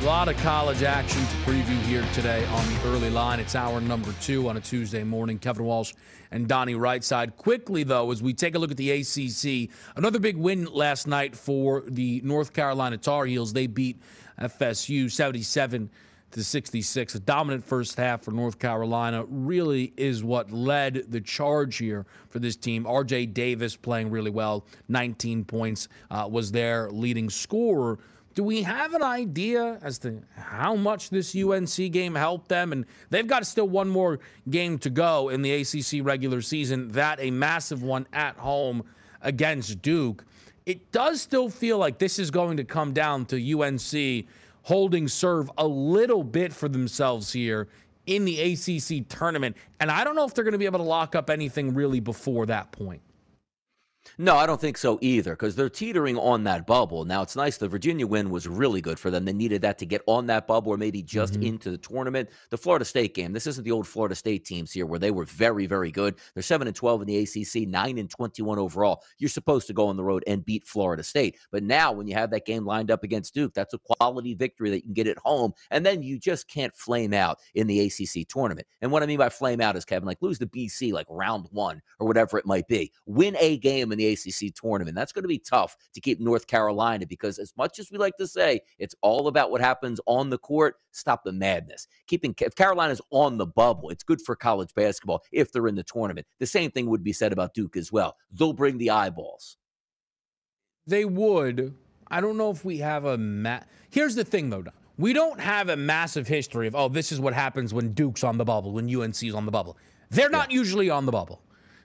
[0.00, 3.38] A lot of college action to preview here today on the early line.
[3.38, 5.38] It's hour number two on a Tuesday morning.
[5.38, 5.92] Kevin Walsh
[6.30, 7.36] and Donnie Rightside.
[7.36, 11.36] Quickly, though, as we take a look at the ACC, another big win last night
[11.36, 13.52] for the North Carolina Tar Heels.
[13.52, 14.00] They beat
[14.40, 15.90] FSU 77
[16.30, 17.14] to 66.
[17.16, 22.38] A dominant first half for North Carolina really is what led the charge here for
[22.38, 22.84] this team.
[22.84, 27.98] RJ Davis playing really well, 19 points, uh, was their leading scorer.
[28.34, 32.72] Do we have an idea as to how much this UNC game helped them?
[32.72, 37.18] And they've got still one more game to go in the ACC regular season, that
[37.20, 38.84] a massive one at home
[39.20, 40.24] against Duke.
[40.64, 44.26] It does still feel like this is going to come down to UNC
[44.62, 47.66] holding serve a little bit for themselves here
[48.06, 49.56] in the ACC tournament.
[49.80, 52.00] And I don't know if they're going to be able to lock up anything really
[52.00, 53.02] before that point.
[54.18, 57.04] No, I don't think so either because they're teetering on that bubble.
[57.04, 59.24] Now, it's nice the Virginia win was really good for them.
[59.24, 61.42] They needed that to get on that bubble or maybe just mm-hmm.
[61.42, 62.30] into the tournament.
[62.50, 65.24] The Florida State game, this isn't the old Florida State teams here where they were
[65.24, 66.16] very, very good.
[66.34, 69.02] They're 7 and 12 in the ACC, 9 and 21 overall.
[69.18, 71.38] You're supposed to go on the road and beat Florida State.
[71.50, 74.70] But now, when you have that game lined up against Duke, that's a quality victory
[74.70, 75.52] that you can get at home.
[75.70, 78.66] And then you just can't flame out in the ACC tournament.
[78.80, 81.48] And what I mean by flame out is, Kevin, like lose the BC like round
[81.50, 82.92] one or whatever it might be.
[83.06, 84.94] Win a game in the ACC tournament.
[84.96, 88.16] That's going to be tough to keep North Carolina because, as much as we like
[88.16, 90.76] to say, it's all about what happens on the court.
[90.92, 91.86] Stop the madness.
[92.06, 95.82] Keeping if Carolina's on the bubble, it's good for college basketball if they're in the
[95.82, 96.26] tournament.
[96.38, 98.16] The same thing would be said about Duke as well.
[98.32, 99.56] They'll bring the eyeballs.
[100.86, 101.74] They would.
[102.10, 104.64] I don't know if we have a ma- Here's the thing, though.
[104.98, 108.36] We don't have a massive history of, oh, this is what happens when Duke's on
[108.36, 109.78] the bubble, when UNC's on the bubble.
[110.10, 110.58] They're not yeah.
[110.58, 111.42] usually on the bubble.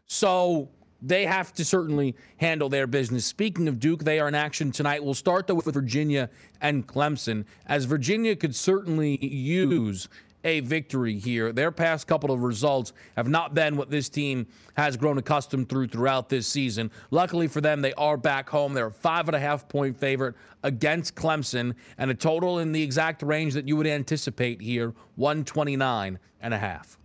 [0.07, 0.69] So
[1.05, 3.25] they have to certainly handle their business.
[3.25, 5.03] Speaking of Duke, they are in action tonight.
[5.03, 6.29] We'll start though with Virginia
[6.61, 10.09] and Clemson, as Virginia could certainly use
[10.43, 11.51] a victory here.
[11.51, 14.45] Their past couple of results have not been what this team
[14.77, 16.91] has grown accustomed through throughout this season.
[17.09, 18.73] Luckily for them, they are back home.
[18.73, 22.81] They're a five and a half point favorite against Clemson, and a total in the
[22.81, 26.97] exact range that you would anticipate here 129 and a half.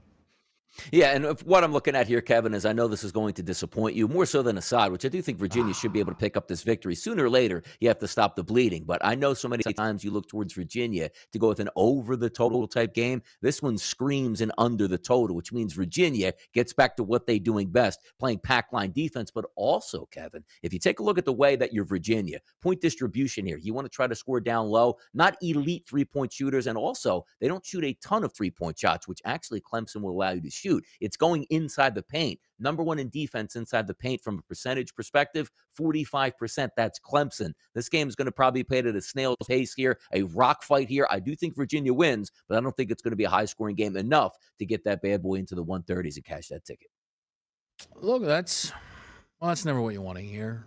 [0.93, 3.43] Yeah, and what I'm looking at here, Kevin, is I know this is going to
[3.43, 6.19] disappoint you more so than Assad, which I do think Virginia should be able to
[6.19, 7.63] pick up this victory sooner or later.
[7.81, 10.55] You have to stop the bleeding, but I know so many times you look towards
[10.55, 13.23] Virginia to go with an over the total type game.
[13.43, 17.39] This one screams an under the total, which means Virginia gets back to what they're
[17.39, 19.31] doing best, playing pack line defense.
[19.31, 22.81] But also, Kevin, if you take a look at the way that you're Virginia, point
[22.81, 26.67] distribution here, you want to try to score down low, not elite three point shooters,
[26.67, 30.13] and also they don't shoot a ton of three point shots, which actually Clemson will
[30.13, 30.85] allow you to shoot shoot.
[31.01, 32.39] It's going inside the paint.
[32.59, 36.69] Number one in defense inside the paint from a percentage perspective, 45%.
[36.77, 37.53] That's Clemson.
[37.75, 40.89] This game is going to probably play at a snail's pace here, a rock fight
[40.89, 41.07] here.
[41.11, 43.47] I do think Virginia wins, but I don't think it's going to be a high
[43.47, 46.89] scoring game enough to get that bad boy into the 130s and cash that ticket.
[47.97, 48.73] Look, that's
[49.41, 50.67] well, that's never what you want to hear.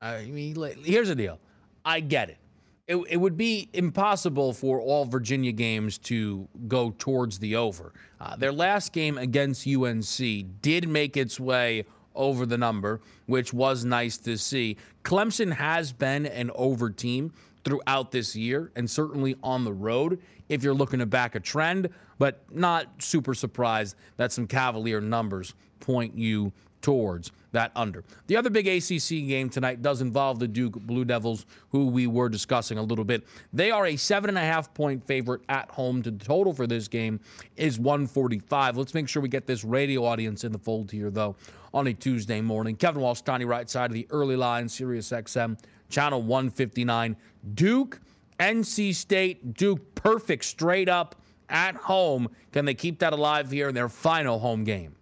[0.00, 0.54] I mean,
[0.84, 1.40] here's the deal.
[1.84, 2.38] I get it
[2.86, 7.92] it, it would be impossible for all Virginia games to go towards the over.
[8.20, 11.84] Uh, their last game against UNC did make its way
[12.14, 14.76] over the number, which was nice to see.
[15.02, 17.32] Clemson has been an over team
[17.64, 20.20] throughout this year and certainly on the road
[20.50, 21.88] if you're looking to back a trend,
[22.18, 26.52] but not super surprised that some Cavalier numbers point you
[26.84, 28.04] towards that under.
[28.26, 32.28] The other big ACC game tonight does involve the Duke Blue Devils, who we were
[32.28, 33.26] discussing a little bit.
[33.54, 36.02] They are a seven and a half point favorite at home.
[36.02, 37.20] To the total for this game
[37.56, 38.76] is 145.
[38.76, 41.36] Let's make sure we get this radio audience in the fold here, though,
[41.72, 42.76] on a Tuesday morning.
[42.76, 45.58] Kevin Walsh, Donnie Rightside of the early line, Sirius XM,
[45.88, 47.16] channel 159.
[47.54, 47.98] Duke,
[48.38, 51.16] NC State, Duke, perfect straight up
[51.48, 52.28] at home.
[52.52, 54.96] Can they keep that alive here in their final home game?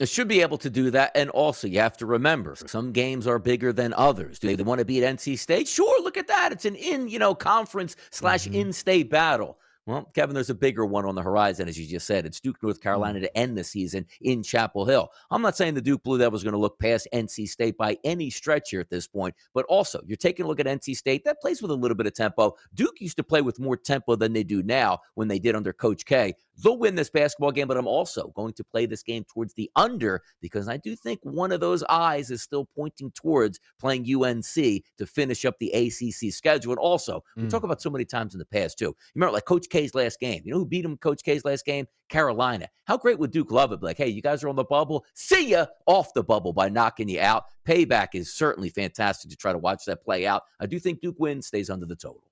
[0.00, 1.12] It should be able to do that.
[1.14, 4.38] And also, you have to remember, some games are bigger than others.
[4.38, 5.68] Do they want to beat NC State?
[5.68, 6.52] Sure, look at that.
[6.52, 8.54] It's an in, you know, conference slash mm-hmm.
[8.54, 9.58] in-state battle.
[9.86, 12.24] Well, Kevin, there's a bigger one on the horizon, as you just said.
[12.24, 13.22] It's Duke, North Carolina mm.
[13.22, 15.10] to end the season in Chapel Hill.
[15.30, 17.98] I'm not saying the Duke Blue Devils are going to look past NC State by
[18.04, 21.24] any stretch here at this point, but also you're taking a look at NC State.
[21.24, 22.54] That plays with a little bit of tempo.
[22.74, 25.72] Duke used to play with more tempo than they do now when they did under
[25.72, 26.34] Coach K.
[26.62, 29.70] They'll win this basketball game, but I'm also going to play this game towards the
[29.76, 34.44] under because I do think one of those eyes is still pointing towards playing UNC
[34.54, 36.72] to finish up the ACC schedule.
[36.72, 37.42] And also, mm.
[37.42, 38.86] we talk about so many times in the past, too.
[38.86, 40.42] You remember, like Coach K's last game.
[40.44, 41.86] You know who beat him, Coach K's last game?
[42.08, 42.68] Carolina.
[42.84, 43.82] How great would Duke love it?
[43.82, 45.04] Like, hey, you guys are on the bubble.
[45.14, 47.44] See ya off the bubble by knocking you out.
[47.66, 50.42] Payback is certainly fantastic to try to watch that play out.
[50.60, 52.24] I do think Duke wins, stays under the total.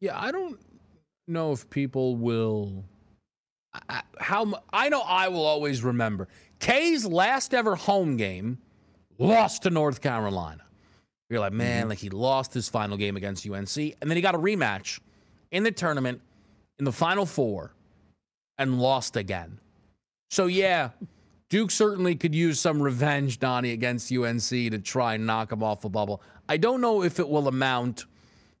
[0.00, 0.60] Yeah, I don't
[1.26, 2.84] know if people will
[4.18, 6.28] how I know I will always remember
[6.58, 8.58] K's last ever home game
[9.18, 10.62] lost to North Carolina.
[11.28, 11.88] You're like, man, mm-hmm.
[11.90, 15.00] like he lost his final game against UNC, and then he got a rematch
[15.50, 16.20] in the tournament
[16.78, 17.74] in the final four
[18.56, 19.58] and lost again.
[20.30, 20.90] So yeah,
[21.50, 25.80] Duke certainly could use some revenge, Donnie, against UNC to try and knock him off
[25.80, 26.22] the bubble.
[26.48, 28.06] I don't know if it will amount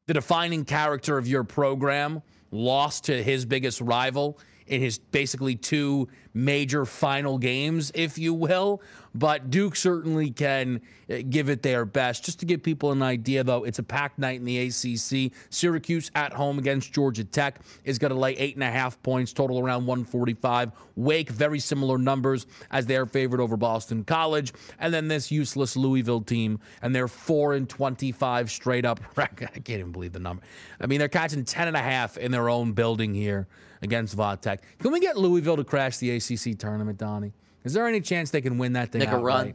[0.06, 4.38] the defining character of your program lost to his biggest rival
[4.68, 8.80] in his basically two major final games, if you will.
[9.14, 10.80] But Duke certainly can
[11.10, 12.24] uh, give it their best.
[12.24, 15.32] Just to give people an idea, though, it's a packed night in the ACC.
[15.50, 19.32] Syracuse at home against Georgia Tech is going to lay eight and a half points,
[19.32, 20.70] total around 145.
[20.94, 24.52] Wake, very similar numbers as their favorite over Boston College.
[24.78, 29.00] And then this useless Louisville team, and they're 4 and 25 straight up.
[29.16, 30.42] I can't even believe the number.
[30.80, 33.48] I mean, they're catching 10 and a half in their own building here
[33.82, 34.58] against Vodtech.
[34.78, 37.32] Can we get Louisville to crash the ACC tournament, Donnie?
[37.64, 39.00] Is there any chance they can win that thing?
[39.00, 39.54] Make a run.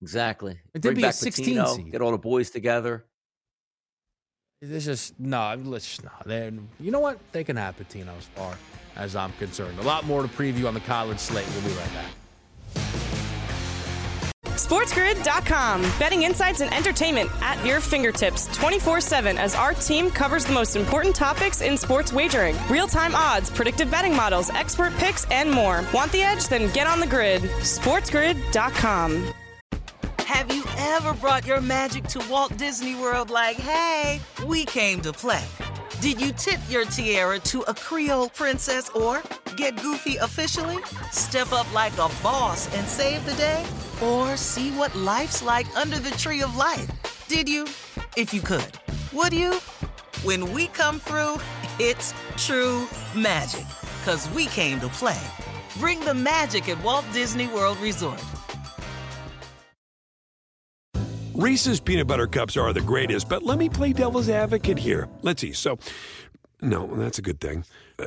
[0.00, 0.58] Exactly.
[0.74, 1.92] It did be a 16 Pitino, seed.
[1.92, 3.04] Get all the boys together.
[4.60, 5.56] This just no.
[5.64, 6.10] Let's just no.
[6.26, 7.18] They, you know what?
[7.32, 8.56] They can have Pitino as far
[8.96, 9.78] as I'm concerned.
[9.78, 11.46] A lot more to preview on the college slate.
[11.54, 12.06] We'll be right back.
[14.66, 15.82] SportsGrid.com.
[15.98, 20.76] Betting insights and entertainment at your fingertips 24 7 as our team covers the most
[20.76, 25.84] important topics in sports wagering real time odds, predictive betting models, expert picks, and more.
[25.92, 26.46] Want the edge?
[26.48, 27.42] Then get on the grid.
[27.42, 29.32] SportsGrid.com.
[30.20, 35.12] Have you ever brought your magic to Walt Disney World like, hey, we came to
[35.12, 35.44] play?
[36.00, 40.78] Did you tip your tiara to a Creole princess or get goofy officially?
[41.10, 43.64] Step up like a boss and save the day?
[44.02, 46.90] Or see what life's like under the tree of life?
[47.28, 47.64] Did you?
[48.16, 48.72] If you could.
[49.12, 49.54] Would you?
[50.24, 51.40] When we come through,
[51.78, 53.66] it's true magic.
[54.04, 55.20] Cause we came to play.
[55.78, 58.22] Bring the magic at Walt Disney World Resort.
[61.34, 65.08] Reese's peanut butter cups are the greatest, but let me play devil's advocate here.
[65.22, 65.52] Let's see.
[65.52, 65.78] So,
[66.60, 67.64] no, that's a good thing.
[67.98, 68.06] Uh,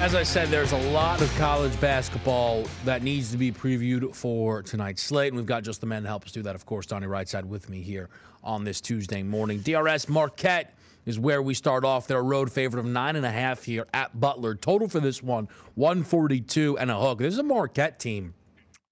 [0.00, 4.62] As I said, there's a lot of college basketball that needs to be previewed for
[4.62, 5.28] tonight's slate.
[5.28, 6.54] And we've got just the men to help us do that.
[6.54, 8.08] Of course, Donnie Rightside with me here
[8.42, 9.58] on this Tuesday morning.
[9.58, 12.06] DRS Marquette is where we start off.
[12.06, 14.54] They're a road favorite of nine and a half here at Butler.
[14.54, 17.18] Total for this one, 142 and a hook.
[17.18, 18.32] This is a Marquette team.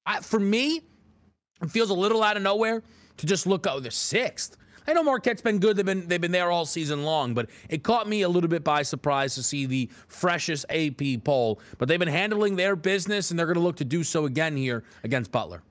[0.05, 0.83] I, for me,
[1.63, 2.83] it feels a little out of nowhere
[3.17, 4.59] to just look, oh, the sixth.
[4.89, 5.77] I know Marquette's been good.
[5.77, 8.65] They've been they've been there all season long, but it caught me a little bit
[8.65, 11.61] by surprise to see the freshest AP poll.
[11.77, 14.57] But they've been handling their business, and they're going to look to do so again
[14.57, 15.63] here against Butler.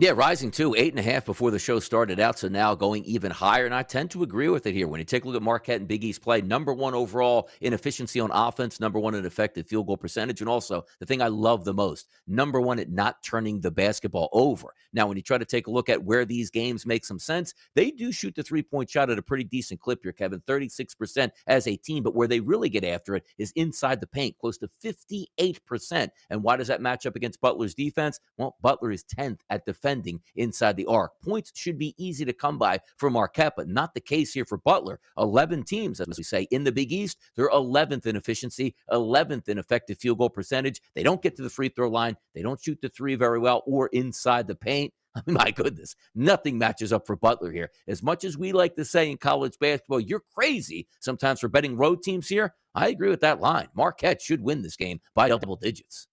[0.00, 3.02] Yeah, rising too, eight and a half before the show started out, so now going
[3.02, 3.66] even higher.
[3.66, 4.86] And I tend to agree with it here.
[4.86, 7.72] When you take a look at Marquette and Big East play, number one overall in
[7.72, 11.26] efficiency on offense, number one in effective field goal percentage, and also the thing I
[11.26, 14.72] love the most, number one at not turning the basketball over.
[14.92, 17.52] Now, when you try to take a look at where these games make some sense,
[17.74, 21.30] they do shoot the three point shot at a pretty decent clip here, Kevin, 36%
[21.48, 22.04] as a team.
[22.04, 26.08] But where they really get after it is inside the paint, close to 58%.
[26.30, 28.20] And why does that match up against Butler's defense?
[28.36, 31.12] Well, Butler is 10th at defense defending inside the arc.
[31.22, 34.58] Points should be easy to come by for Marquette, but not the case here for
[34.58, 35.00] Butler.
[35.16, 39.58] 11 teams, as we say, in the Big East, they're 11th in efficiency, 11th in
[39.58, 40.82] effective field goal percentage.
[40.94, 43.62] They don't get to the free throw line, they don't shoot the three very well
[43.66, 44.92] or inside the paint.
[45.14, 47.70] I mean, my goodness, nothing matches up for Butler here.
[47.88, 51.76] As much as we like to say in college basketball, you're crazy sometimes for betting
[51.76, 52.54] road teams here.
[52.74, 53.68] I agree with that line.
[53.74, 56.07] Marquette should win this game by double digits.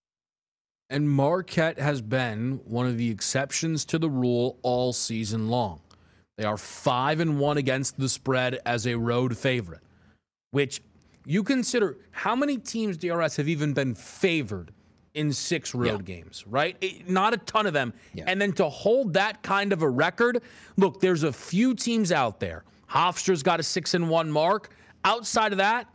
[0.89, 5.81] And Marquette has been one of the exceptions to the rule all season long.
[6.37, 9.81] They are 5 and 1 against the spread as a road favorite,
[10.51, 10.81] which
[11.25, 14.71] you consider how many teams DRS have even been favored
[15.15, 16.15] in six road yeah.
[16.15, 16.75] games, right?
[16.81, 17.93] It, not a ton of them.
[18.13, 18.25] Yeah.
[18.27, 20.43] And then to hold that kind of a record,
[20.77, 22.63] look, there's a few teams out there.
[22.89, 24.71] Hofstra's got a 6 and 1 mark.
[25.05, 25.87] Outside of that,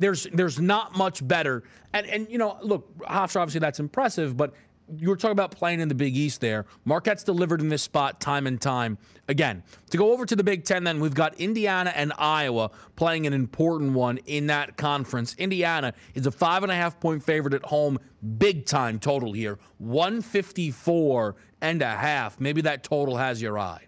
[0.00, 1.62] there's there's not much better.
[1.92, 4.54] And and you know, look, Hofstra obviously that's impressive, but
[4.96, 6.66] you were talking about playing in the Big East there.
[6.84, 9.62] Marquette's delivered in this spot time and time again.
[9.90, 13.32] To go over to the Big Ten, then we've got Indiana and Iowa playing an
[13.32, 15.36] important one in that conference.
[15.38, 17.98] Indiana is a five and a half point favorite at home,
[18.38, 22.40] big time total here, 154 and a half.
[22.40, 23.86] Maybe that total has your eye.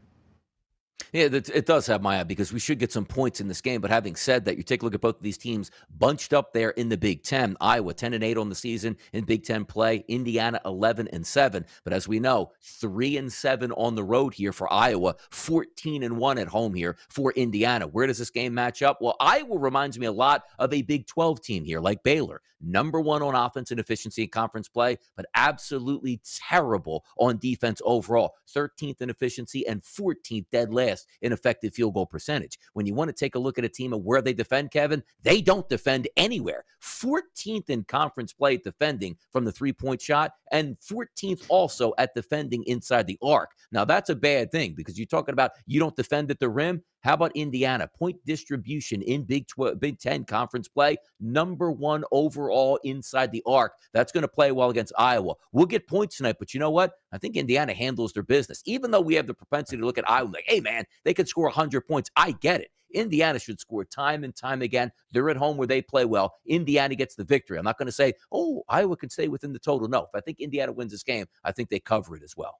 [1.12, 3.82] Yeah, it does have my eye because we should get some points in this game.
[3.82, 6.54] But having said that, you take a look at both of these teams bunched up
[6.54, 7.54] there in the Big Ten.
[7.60, 10.06] Iowa 10 and 8 on the season in Big Ten play.
[10.08, 11.66] Indiana 11 and 7.
[11.84, 16.16] But as we know, 3 and 7 on the road here for Iowa, 14 and
[16.16, 17.86] 1 at home here for Indiana.
[17.86, 19.02] Where does this game match up?
[19.02, 22.40] Well, Iowa reminds me a lot of a Big 12 team here, like Baylor.
[22.62, 28.34] Number one on offense and efficiency in conference play, but absolutely terrible on defense overall.
[28.54, 32.58] 13th in efficiency and 14th dead last in effective field goal percentage.
[32.72, 35.02] When you want to take a look at a team of where they defend, Kevin,
[35.22, 36.64] they don't defend anywhere.
[36.82, 42.14] 14th in conference play at defending from the three point shot, and 14th also at
[42.14, 43.50] defending inside the arc.
[43.70, 46.82] Now, that's a bad thing because you're talking about you don't defend at the rim.
[47.02, 47.88] How about Indiana?
[47.88, 53.72] Point distribution in Big 12, Big 10 conference play, number one overall inside the arc.
[53.92, 55.34] That's going to play well against Iowa.
[55.52, 56.92] We'll get points tonight, but you know what?
[57.12, 58.62] I think Indiana handles their business.
[58.66, 61.28] Even though we have the propensity to look at Iowa like, hey, man, they could
[61.28, 62.10] score 100 points.
[62.16, 62.70] I get it.
[62.94, 64.92] Indiana should score time and time again.
[65.12, 66.34] They're at home where they play well.
[66.46, 67.58] Indiana gets the victory.
[67.58, 69.88] I'm not going to say, oh, Iowa can stay within the total.
[69.88, 72.58] No, if I think Indiana wins this game, I think they cover it as well.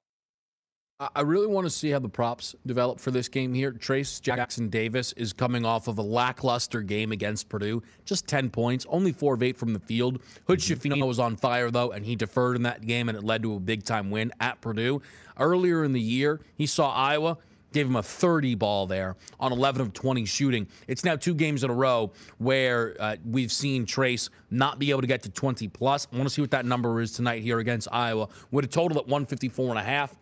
[1.15, 3.71] I really want to see how the props develop for this game here.
[3.71, 8.85] Trayce Jackson Davis is coming off of a lackluster game against Purdue, just 10 points,
[8.89, 10.19] only four of eight from the field.
[10.47, 10.89] Hood mm-hmm.
[10.89, 13.55] Schifino was on fire, though, and he deferred in that game, and it led to
[13.55, 15.01] a big time win at Purdue.
[15.37, 17.37] Earlier in the year, he saw Iowa
[17.73, 20.67] gave him a 30 ball there on 11 of 20 shooting.
[20.87, 25.01] It's now two games in a row where uh, we've seen Trayce not be able
[25.01, 26.07] to get to 20 plus.
[26.13, 28.99] I want to see what that number is tonight here against Iowa with a total
[28.99, 30.15] at 154 and a half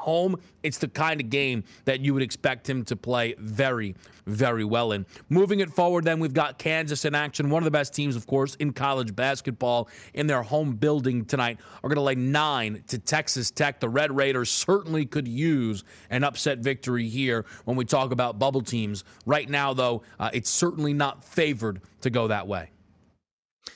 [0.00, 3.94] home, it's the kind of game that you would expect him to play very,
[4.26, 5.06] very well in.
[5.28, 7.50] Moving it forward, then we've got Kansas in action.
[7.50, 11.58] One of the best teams, of course, in college basketball in their home building tonight
[11.82, 13.80] are going to lay nine to Texas Tech.
[13.80, 18.62] The Red Raiders certainly could use an upset victory here when we talk about bubble
[18.62, 19.04] teams.
[19.26, 22.70] Right now, though, uh, it's certainly not favored to go that way.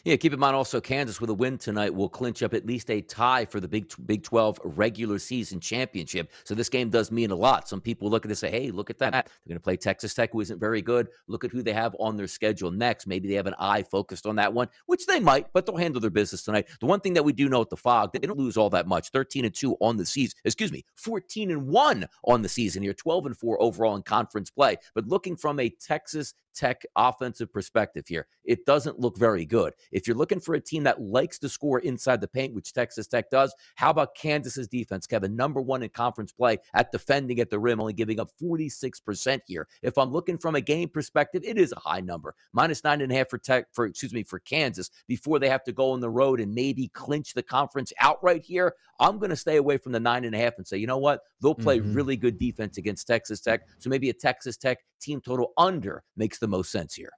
[0.04, 2.90] Yeah, keep in mind also Kansas with a win tonight will clinch up at least
[2.90, 6.30] a tie for the Big Big 12 regular season championship.
[6.44, 7.68] So this game does mean a lot.
[7.68, 9.12] Some people look at this and say, hey, look at that.
[9.12, 11.08] They're going to play Texas Tech, who isn't very good.
[11.26, 13.06] Look at who they have on their schedule next.
[13.06, 16.00] Maybe they have an eye focused on that one, which they might, but they'll handle
[16.00, 16.68] their business tonight.
[16.80, 18.86] The one thing that we do know at the Phog, they don't lose all that
[18.86, 19.10] much.
[19.10, 20.38] 13 and 2 on the season.
[20.44, 24.50] Excuse me, 14 and 1 on the season here, 12 and 4 overall in conference
[24.50, 24.76] play.
[24.94, 29.73] But looking from a Texas Tech offensive perspective here, it doesn't look very good.
[29.92, 33.06] If you're looking for a team that likes to score inside the paint, which Texas
[33.06, 35.37] Tech does, how about Kansas's defense, Kevin?
[35.37, 39.68] Number one in conference play at defending at the rim, only giving up 46% here.
[39.82, 42.34] If I'm looking from a game perspective, it is a high number.
[42.52, 45.64] Minus nine and a half for Tech, for excuse me, for Kansas before they have
[45.64, 48.75] to go on the road and maybe clinch the conference outright here.
[49.00, 50.99] I'm going to stay away from the nine and a half and say, you know
[50.99, 51.23] what?
[51.40, 51.94] They'll play mm-hmm.
[51.94, 53.62] really good defense against Texas Tech.
[53.78, 57.12] So maybe a Texas Tech team total under makes the most sense here.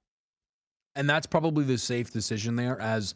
[0.95, 3.13] And that's probably the safe decision there as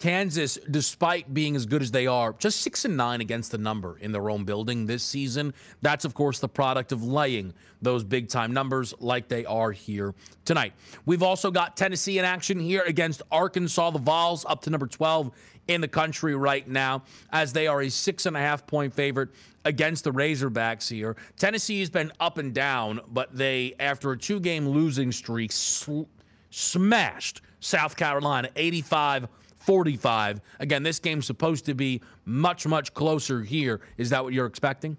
[0.00, 3.96] Kansas, despite being as good as they are, just six and nine against the number
[3.98, 5.54] in their own building this season.
[5.82, 10.14] That's, of course, the product of laying those big time numbers like they are here
[10.44, 10.72] tonight.
[11.06, 13.90] We've also got Tennessee in action here against Arkansas.
[13.90, 15.30] The Vols up to number 12
[15.68, 17.02] in the country right now,
[17.32, 19.30] as they are a six and a half point favorite
[19.64, 21.16] against the Razorbacks here.
[21.38, 26.02] Tennessee has been up and down, but they, after a two game losing streak, sl-
[26.50, 29.28] smashed South Carolina 85
[29.64, 30.42] 45.
[30.60, 33.80] Again, this game's supposed to be much, much closer here.
[33.96, 34.98] Is that what you're expecting?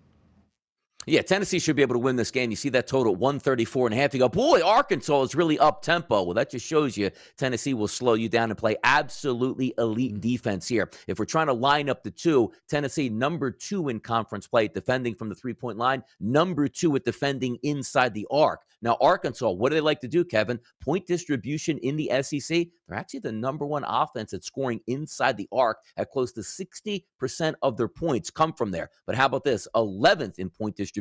[1.07, 2.49] Yeah, Tennessee should be able to win this game.
[2.49, 4.13] You see that total 134 and a half.
[4.13, 6.23] You go, boy, Arkansas is really up tempo.
[6.23, 10.19] Well, that just shows you Tennessee will slow you down and play absolutely elite mm-hmm.
[10.21, 10.89] defense here.
[11.07, 15.13] If we're trying to line up the two, Tennessee number two in conference play, defending
[15.13, 18.61] from the three point line, number two at defending inside the arc.
[18.81, 20.59] Now, Arkansas, what do they like to do, Kevin?
[20.81, 22.67] Point distribution in the SEC.
[22.87, 27.53] They're actually the number one offense at scoring inside the arc at close to 60%
[27.63, 28.91] of their points come from there.
[29.07, 29.67] But how about this?
[29.75, 30.94] 11th in point distribution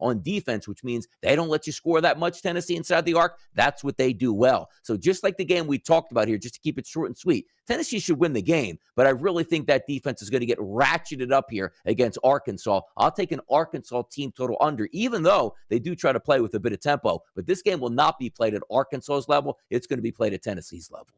[0.00, 3.38] on defense, which means they don't let you score that much, Tennessee, inside the arc.
[3.54, 4.68] That's what they do well.
[4.82, 7.16] So just like the game we talked about here, just to keep it short and
[7.16, 10.46] sweet, Tennessee should win the game, but I really think that defense is going to
[10.46, 12.80] get ratcheted up here against Arkansas.
[12.96, 16.54] I'll take an Arkansas team total under, even though they do try to play with
[16.54, 17.22] a bit of tempo.
[17.34, 19.58] But this game will not be played at Arkansas's level.
[19.70, 21.08] It's going to be played at Tennessee's level.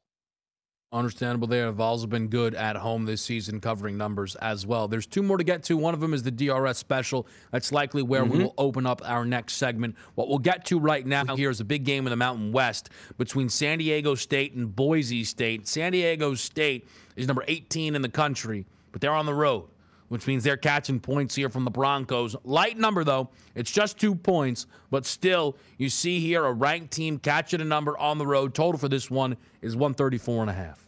[0.90, 1.70] Understandable there.
[1.70, 4.88] Vols have been good at home this season, covering numbers as well.
[4.88, 5.76] There's two more to get to.
[5.76, 7.26] One of them is the DRS special.
[7.52, 8.32] That's likely where mm-hmm.
[8.32, 9.96] we will open up our next segment.
[10.14, 12.88] What we'll get to right now here is a big game in the Mountain West
[13.18, 15.68] between San Diego State and Boise State.
[15.68, 19.64] San Diego State is number 18 in the country, but they're on the road,
[20.08, 22.36] which means they're catching points here from the Broncos.
[22.44, 23.30] Light number, though.
[23.54, 27.96] It's just two points, but still, you see here a ranked team catching a number
[27.98, 28.54] on the road.
[28.54, 30.87] Total for this one is 134 and a half.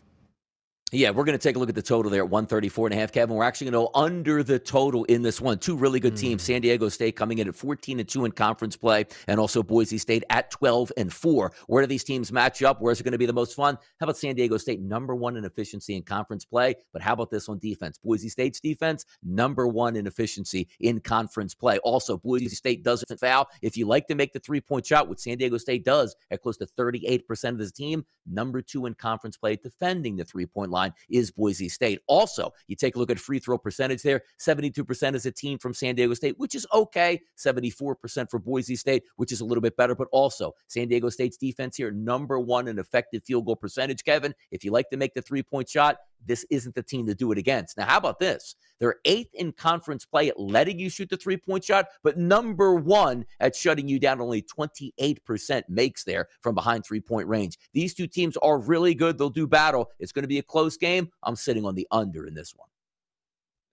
[0.92, 2.99] Yeah, we're going to take a look at the total there at 134 and a
[2.99, 3.37] half, Kevin.
[3.37, 5.59] We're actually going to go under the total in this one.
[5.59, 6.18] Two really good mm.
[6.18, 6.42] teams.
[6.42, 9.99] San Diego State coming in at 14 and 2 in conference play, and also Boise
[9.99, 11.52] State at 12 and 4.
[11.68, 12.80] Where do these teams match up?
[12.80, 13.78] Where's it going to be the most fun?
[14.00, 16.75] How about San Diego State, number one in efficiency in conference play?
[16.92, 17.97] But how about this on defense?
[18.02, 21.78] Boise State's defense, number one in efficiency in conference play.
[21.78, 23.49] Also, Boise State doesn't foul.
[23.62, 26.43] If you like to make the three point shot, what San Diego State does at
[26.43, 30.73] close to 38% of the team, number two in conference play defending the three point
[30.73, 32.00] line is Boise State.
[32.06, 35.75] Also, you take a look at free throw percentage there 72% is a team from
[35.75, 37.21] San Diego State, which is okay.
[37.36, 39.95] 74% for Boise State, which is a little bit better.
[39.95, 44.04] But also, San Diego State's defense here, number one in effective field goal percentage.
[44.04, 47.15] Kevin, if you like to make the three point shot, this isn't the team to
[47.15, 47.76] do it against.
[47.76, 48.54] Now, how about this?
[48.78, 52.75] They're eighth in conference play at letting you shoot the three point shot, but number
[52.75, 54.21] one at shutting you down.
[54.21, 57.59] Only 28% makes there from behind three point range.
[57.73, 59.19] These two teams are really good.
[59.19, 59.91] They'll do battle.
[59.99, 61.11] It's going to be a close game.
[61.23, 62.69] I'm sitting on the under in this one.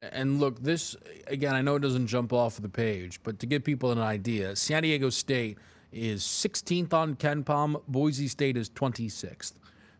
[0.01, 3.63] And look, this again, I know it doesn't jump off the page, but to give
[3.63, 5.57] people an idea, San Diego State
[5.91, 9.53] is 16th on KenPom, Boise State is 26th.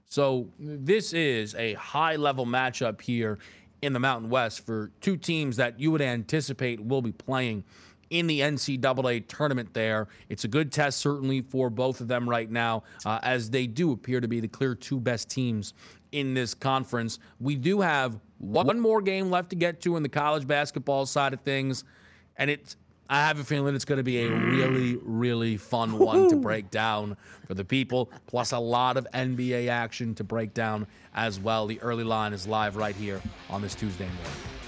[0.10, 3.40] So this is a high level matchup here
[3.82, 7.64] in the Mountain West for two teams that you would anticipate will be playing
[8.10, 10.08] in the NCAA tournament there.
[10.30, 13.92] It's a good test, certainly, for both of them right now, uh, as they do
[13.92, 15.74] appear to be the clear two best teams
[16.14, 17.20] in this conference.
[17.40, 21.34] We do have one more game left to get to in the college basketball side
[21.34, 21.84] of things,
[22.38, 22.78] and it's
[23.10, 24.52] I have a feeling it's going to be a mm.
[24.52, 27.16] really, really fun one to break down
[27.48, 31.68] for the people, plus a lot of NBA action to break down as well.
[31.68, 34.67] The early line is live right here on this Tuesday morning.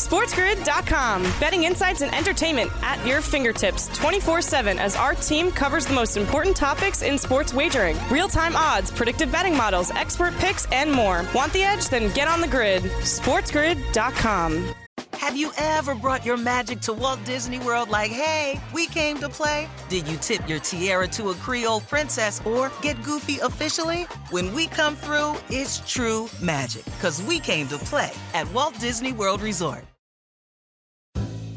[0.00, 1.22] SportsGrid.com.
[1.38, 6.16] Betting insights and entertainment at your fingertips 24 7 as our team covers the most
[6.16, 11.24] important topics in sports wagering real time odds, predictive betting models, expert picks, and more.
[11.34, 11.88] Want the edge?
[11.88, 12.82] Then get on the grid.
[12.82, 14.74] SportsGrid.com.
[15.20, 19.28] Have you ever brought your magic to Walt Disney World like, hey, we came to
[19.28, 19.68] play?
[19.90, 24.04] Did you tip your tiara to a Creole princess or get goofy officially?
[24.30, 29.12] When we come through, it's true magic because we came to play at Walt Disney
[29.12, 29.84] World Resort.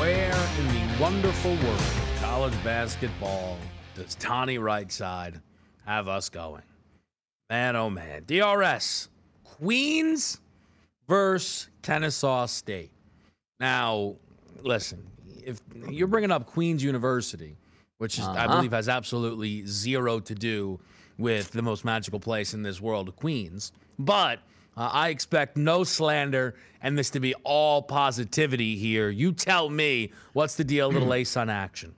[0.00, 3.58] Where in the wonderful world of college basketball
[3.94, 5.42] does Donnie Rightside
[5.84, 6.62] have us going?
[7.50, 8.24] Man, oh man.
[8.26, 9.10] DRS,
[9.44, 10.40] Queens
[11.06, 12.90] versus Kennesaw State.
[13.60, 14.14] Now,
[14.62, 15.06] listen,
[15.44, 15.60] if
[15.90, 17.58] you're bringing up Queens University,
[17.98, 18.56] which is, I Uh-huh.
[18.56, 20.80] believe has absolutely zero to do
[21.18, 24.40] with the most magical place in this world, Queens, but
[24.80, 29.10] uh, I expect no slander and this to be all positivity here.
[29.10, 31.94] You tell me what's the deal, little ace on action.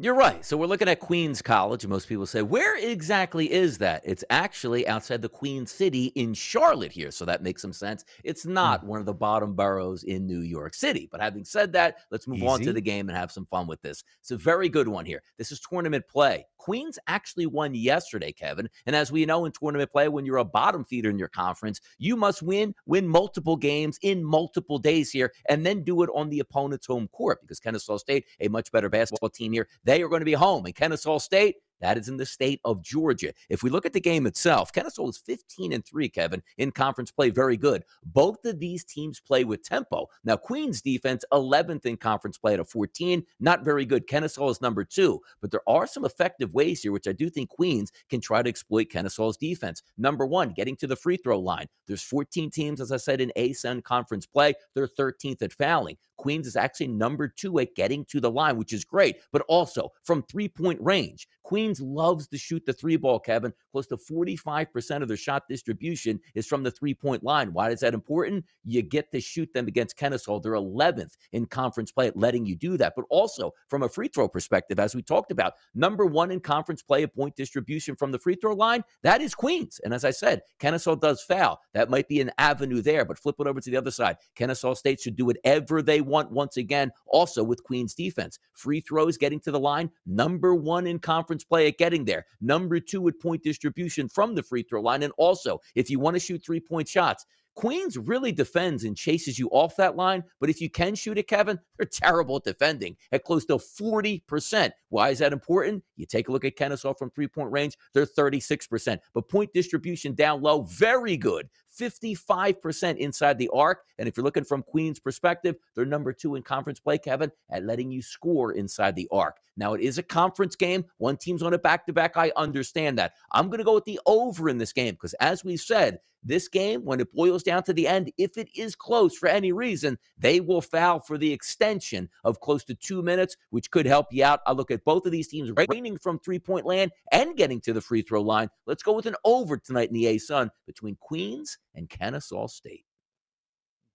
[0.00, 0.44] You're right.
[0.44, 4.00] So we're looking at Queens College, most people say, where exactly is that?
[4.04, 7.10] It's actually outside the Queen City in Charlotte here.
[7.10, 8.04] So that makes some sense.
[8.22, 8.52] It's hmm.
[8.52, 11.08] not one of the bottom boroughs in New York City.
[11.10, 13.82] But having said that, let's move on to the game and have some fun with
[13.82, 14.04] this.
[14.20, 15.20] It's a very good one here.
[15.36, 16.46] This is tournament play.
[16.58, 18.68] Queens actually won yesterday, Kevin.
[18.86, 21.80] And as we know in tournament play, when you're a bottom feeder in your conference,
[21.98, 26.28] you must win, win multiple games in multiple days here, and then do it on
[26.28, 30.08] the opponent's home court because Kennesaw State, a much better basketball team here, they are
[30.08, 30.66] going to be home.
[30.66, 33.32] And Kennesaw State, that is in the state of Georgia.
[33.48, 37.10] If we look at the game itself, Kennesaw is 15 and 3, Kevin, in conference
[37.10, 37.30] play.
[37.30, 37.84] Very good.
[38.04, 40.06] Both of these teams play with tempo.
[40.24, 43.24] Now, Queens defense, 11th in conference play at a 14.
[43.40, 44.06] Not very good.
[44.06, 47.50] Kennesaw is number two, but there are some effective ways here, which I do think
[47.50, 49.82] Queens can try to exploit Kennesaw's defense.
[49.96, 51.66] Number one, getting to the free throw line.
[51.86, 54.54] There's 14 teams, as I said, in ASUN conference play.
[54.74, 55.96] They're 13th at fouling.
[56.16, 59.92] Queens is actually number two at getting to the line, which is great, but also
[60.02, 61.28] from three point range.
[61.44, 63.52] Queens loves to shoot the three ball, Kevin.
[63.72, 67.52] Close to 45% of their shot distribution is from the three point line.
[67.52, 68.44] Why is that important?
[68.64, 70.40] You get to shoot them against Kennesaw.
[70.40, 72.94] They're 11th in conference play at letting you do that.
[72.96, 76.82] But also from a free throw perspective, as we talked about, number one in conference
[76.82, 79.80] play at point distribution from the free throw line, that is Queens.
[79.84, 81.60] And as I said, Kennesaw does foul.
[81.74, 84.16] That might be an avenue there, but flip it over to the other side.
[84.34, 88.38] Kennesaw State should do whatever they want once again, also with Queens defense.
[88.52, 92.80] Free throws getting to the line, number one in conference play at getting there, number
[92.80, 95.02] two at point distribution from the free throw line.
[95.02, 97.26] And also, if you want to shoot three point shots,
[97.58, 101.26] Queens really defends and chases you off that line, but if you can shoot it,
[101.26, 104.70] Kevin, they're terrible at defending at close to 40%.
[104.90, 105.82] Why is that important?
[105.96, 108.98] You take a look at Kennesaw from three point range, they're 36%.
[109.12, 111.48] But point distribution down low, very good.
[111.78, 113.84] 55% inside the arc.
[113.98, 117.64] And if you're looking from Queens' perspective, they're number two in conference play, Kevin, at
[117.64, 119.36] letting you score inside the arc.
[119.56, 120.84] Now, it is a conference game.
[120.98, 122.16] One team's on a back to back.
[122.16, 123.12] I understand that.
[123.32, 126.48] I'm going to go with the over in this game because, as we said, this
[126.48, 129.98] game, when it boils down to the end, if it is close for any reason,
[130.18, 134.24] they will foul for the extension of close to two minutes, which could help you
[134.24, 134.40] out.
[134.46, 137.72] I look at both of these teams raining from three point land and getting to
[137.72, 138.50] the free throw line.
[138.66, 142.84] Let's go with an over tonight in the ASUN between Queens and Kennesaw State.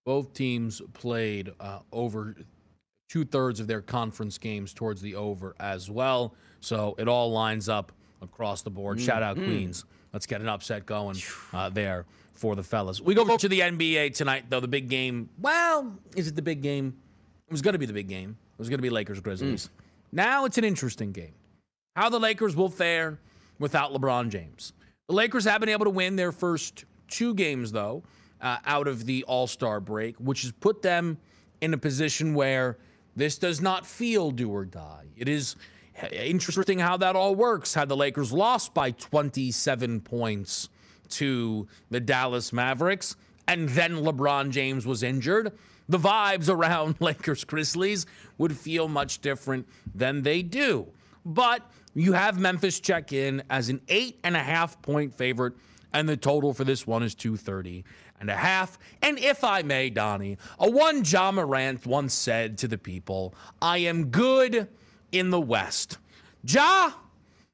[0.06, 2.36] Both teams played uh, over
[3.10, 6.34] two thirds of their conference games towards the over as well.
[6.60, 9.00] So it all lines up across the board.
[9.00, 9.86] Shout out Queens.
[10.12, 11.18] Let's get an upset going
[11.54, 13.02] uh, there for the fellas.
[13.02, 14.60] We go to the NBA tonight, though.
[14.60, 15.30] The big game.
[15.40, 16.96] Well, is it the big game?
[17.48, 18.32] It was going to be the big game.
[18.32, 19.70] It was going to be Lakers Grizzlies.
[20.12, 21.34] Now it's an interesting game.
[21.96, 23.20] How the Lakers will fare
[23.60, 24.74] without LeBron James.
[25.08, 28.04] The Lakers have been able to win their first two games, though,
[28.42, 31.18] uh, out of the All Star break, which has put them
[31.62, 32.78] in a position where
[33.16, 35.06] this does not feel do or die.
[35.16, 35.56] It is
[36.12, 37.74] interesting how that all works.
[37.74, 40.70] Had the Lakers lost by 27 points
[41.10, 43.16] to the Dallas Mavericks,
[43.48, 45.54] and then LeBron James was injured,
[45.88, 48.06] the vibes around Lakers Grizzlies
[48.38, 50.88] would feel much different than they do.
[51.26, 55.54] But you have Memphis check in as an eight and a half point favorite,
[55.94, 57.84] and the total for this one is 230
[58.20, 58.80] and a half.
[59.02, 63.80] And if I may, Donnie, a one Ja Morant once said to the people, I
[63.80, 64.68] am good
[65.12, 65.98] in the West.
[66.46, 66.92] Ja,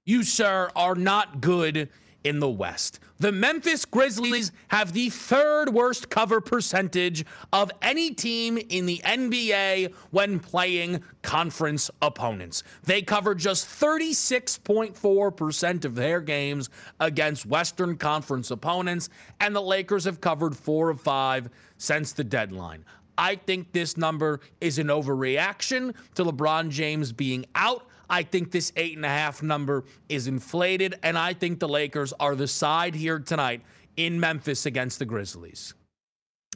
[0.06, 1.90] you, sir, are not good
[2.24, 3.00] in the West.
[3.22, 9.94] The Memphis Grizzlies have the third worst cover percentage of any team in the NBA
[10.12, 12.64] when playing conference opponents.
[12.84, 16.70] They cover just 36.4% of their games
[17.02, 19.10] against Western Conference opponents,
[19.42, 22.86] and the Lakers have covered four of five since the deadline.
[23.18, 27.86] I think this number is an overreaction to LeBron James being out.
[28.10, 32.14] I think this eight and a half number is inflated, and I think the Lakers
[32.20, 33.62] are the side here tonight
[33.98, 35.74] in Memphis against the Grizzlies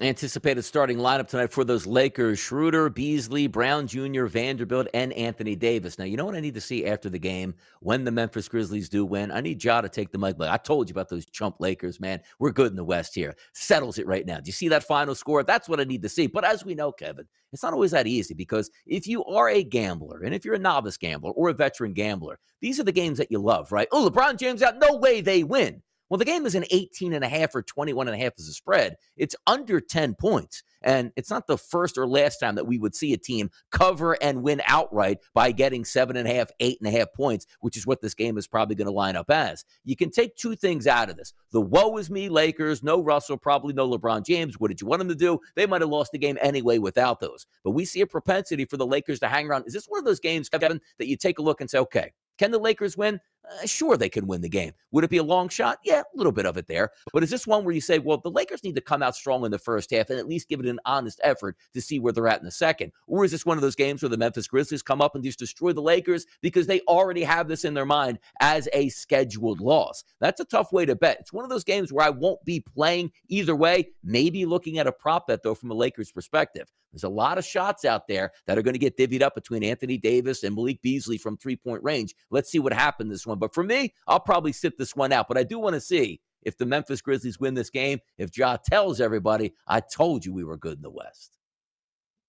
[0.01, 5.99] anticipated starting lineup tonight for those Lakers Schroeder, Beasley, Brown Jr., Vanderbilt, and Anthony Davis.
[5.99, 8.89] Now, you know what I need to see after the game when the Memphis Grizzlies
[8.89, 9.31] do win?
[9.31, 10.35] I need Ja to take the mic.
[10.39, 12.21] I told you about those chump Lakers, man.
[12.39, 13.35] We're good in the West here.
[13.53, 14.37] Settles it right now.
[14.37, 15.43] Do you see that final score?
[15.43, 16.25] That's what I need to see.
[16.25, 19.63] But as we know, Kevin, it's not always that easy because if you are a
[19.63, 23.19] gambler and if you're a novice gambler or a veteran gambler, these are the games
[23.19, 23.87] that you love, right?
[23.91, 24.79] Oh, LeBron James out.
[24.79, 25.83] No way they win.
[26.13, 28.47] Well, the game is an 18 and a half or 21 and a half as
[28.47, 28.97] a spread.
[29.17, 30.61] It's under 10 points.
[30.83, 34.15] And it's not the first or last time that we would see a team cover
[34.21, 37.75] and win outright by getting seven and a half, eight and a half points, which
[37.75, 39.65] is what this game is probably going to line up as.
[39.85, 41.33] You can take two things out of this.
[41.51, 44.59] The woe is me Lakers, no Russell, probably no LeBron James.
[44.59, 45.39] What did you want them to do?
[45.55, 47.47] They might have lost the game anyway without those.
[47.63, 49.63] But we see a propensity for the Lakers to hang around.
[49.65, 52.13] Is this one of those games, Kevin, that you take a look and say, okay,
[52.37, 53.19] can the Lakers win?
[53.45, 54.71] Uh, sure, they can win the game.
[54.91, 55.79] Would it be a long shot?
[55.83, 56.91] Yeah, a little bit of it there.
[57.11, 59.43] But is this one where you say, well, the Lakers need to come out strong
[59.43, 62.13] in the first half and at least give it an honest effort to see where
[62.13, 62.91] they're at in the second?
[63.07, 65.39] Or is this one of those games where the Memphis Grizzlies come up and just
[65.39, 70.03] destroy the Lakers because they already have this in their mind as a scheduled loss?
[70.19, 71.17] That's a tough way to bet.
[71.19, 74.87] It's one of those games where I won't be playing either way, maybe looking at
[74.87, 76.71] a prop bet, though, from a Lakers perspective.
[76.93, 79.63] There's a lot of shots out there that are going to get divvied up between
[79.63, 82.13] Anthony Davis and Malik Beasley from three point range.
[82.29, 83.39] Let's see what happens this one.
[83.43, 85.27] But for me, I'll probably sit this one out.
[85.27, 88.55] But I do want to see if the Memphis Grizzlies win this game, if Ja
[88.55, 91.37] tells everybody, I told you we were good in the West.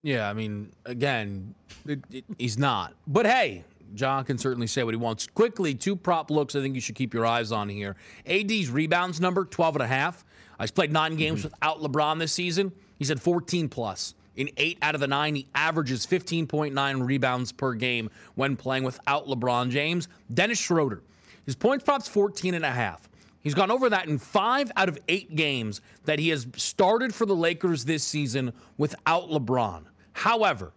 [0.03, 1.55] Yeah, I mean, again,
[1.87, 2.94] it, it, he's not.
[3.07, 3.64] But hey,
[3.96, 5.29] Ja can certainly say what he wants.
[5.29, 7.94] Quickly, two prop looks I think you should keep your eyes on here.
[8.27, 10.24] AD's rebounds number, 12 and a half.
[10.61, 11.48] He's played nine games mm-hmm.
[11.48, 12.72] without LeBron this season.
[12.98, 14.14] He's at 14 plus.
[14.37, 19.27] In eight out of the nine, he averages 15.9 rebounds per game when playing without
[19.27, 20.09] LeBron James.
[20.33, 21.03] Dennis Schroeder,
[21.47, 23.09] his points props 14 and a half.
[23.40, 27.27] He's gone over that in five out of eight games that he has started for
[27.27, 29.85] the Lakers this season without LeBron.
[30.14, 30.73] However,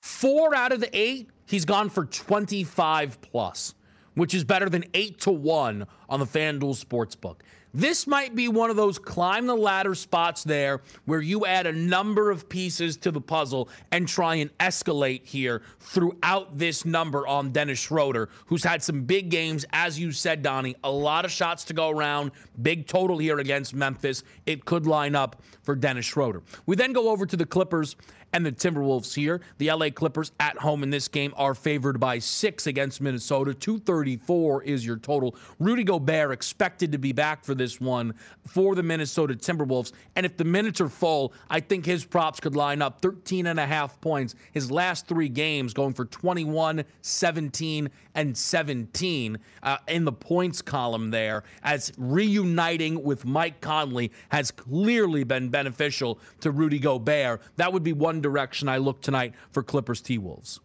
[0.00, 3.74] four out of the eight, he's gone for 25 plus,
[4.14, 7.36] which is better than eight to one on the FanDuel Sportsbook.
[7.72, 11.72] This might be one of those climb the ladder spots there where you add a
[11.72, 17.52] number of pieces to the puzzle and try and escalate here throughout this number on
[17.52, 20.74] Dennis Schroeder, who's had some big games, as you said, Donnie.
[20.82, 22.32] A lot of shots to go around.
[22.60, 24.24] Big total here against Memphis.
[24.46, 26.42] It could line up for Dennis Schroeder.
[26.66, 27.94] We then go over to the Clippers
[28.32, 29.40] and the Timberwolves here.
[29.58, 33.54] The LA Clippers at home in this game are favored by six against Minnesota.
[33.54, 35.34] 234 is your total.
[35.58, 38.14] Rudy Gobert expected to be back for this one
[38.46, 39.92] for the Minnesota Timberwolves.
[40.16, 43.58] And if the minutes are full, I think his props could line up 13 and
[43.58, 44.34] a half points.
[44.52, 51.10] His last three games going for 21, 17, and 17 uh, in the points column
[51.10, 57.40] there, as reuniting with Mike Conley has clearly been beneficial to Rudy Gobert.
[57.56, 60.60] That would be one direction I look tonight for Clippers T Wolves.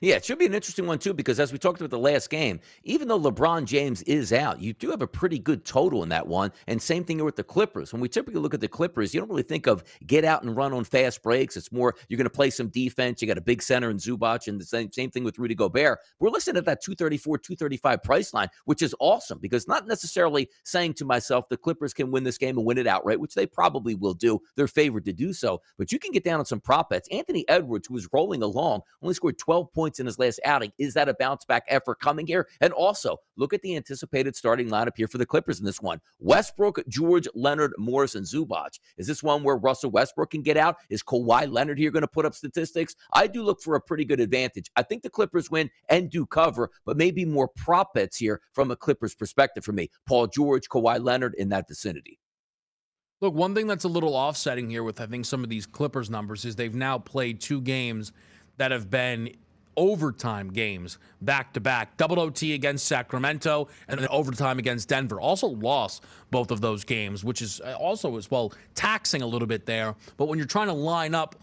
[0.00, 2.30] Yeah, it should be an interesting one too, because as we talked about the last
[2.30, 6.08] game, even though LeBron James is out, you do have a pretty good total in
[6.10, 6.52] that one.
[6.66, 7.92] And same thing with the Clippers.
[7.92, 10.56] When we typically look at the Clippers, you don't really think of get out and
[10.56, 11.56] run on fast breaks.
[11.56, 13.22] It's more you're going to play some defense.
[13.22, 15.98] You got a big center in Zubac, and the same same thing with Rudy Gobert.
[16.18, 20.94] We're listening at that 234, 235 price line, which is awesome because not necessarily saying
[20.94, 23.94] to myself the Clippers can win this game and win it outright, which they probably
[23.94, 24.40] will do.
[24.56, 27.08] They're favored to do so, but you can get down on some prop bets.
[27.10, 30.72] Anthony Edwards, who was rolling along, only scored 12 points points in his last outing.
[30.78, 32.48] Is that a bounce back effort coming here?
[32.62, 36.00] And also, look at the anticipated starting lineup here for the Clippers in this one
[36.20, 38.78] Westbrook, George, Leonard, Morris, and Zubac.
[38.96, 40.76] Is this one where Russell Westbrook can get out?
[40.88, 42.96] Is Kawhi Leonard here going to put up statistics?
[43.12, 44.70] I do look for a pretty good advantage.
[44.74, 48.70] I think the Clippers win and do cover, but maybe more prop bets here from
[48.70, 49.90] a Clippers perspective for me.
[50.08, 52.18] Paul George, Kawhi Leonard in that vicinity.
[53.20, 56.08] Look, one thing that's a little offsetting here with I think some of these Clippers
[56.08, 58.12] numbers is they've now played two games
[58.56, 59.34] that have been
[59.76, 61.96] overtime games back to back.
[61.96, 65.20] Double OT against Sacramento and then overtime against Denver.
[65.20, 69.48] Also lost both of those games, which is uh, also as well taxing a little
[69.48, 69.94] bit there.
[70.16, 71.36] But when you're trying to line up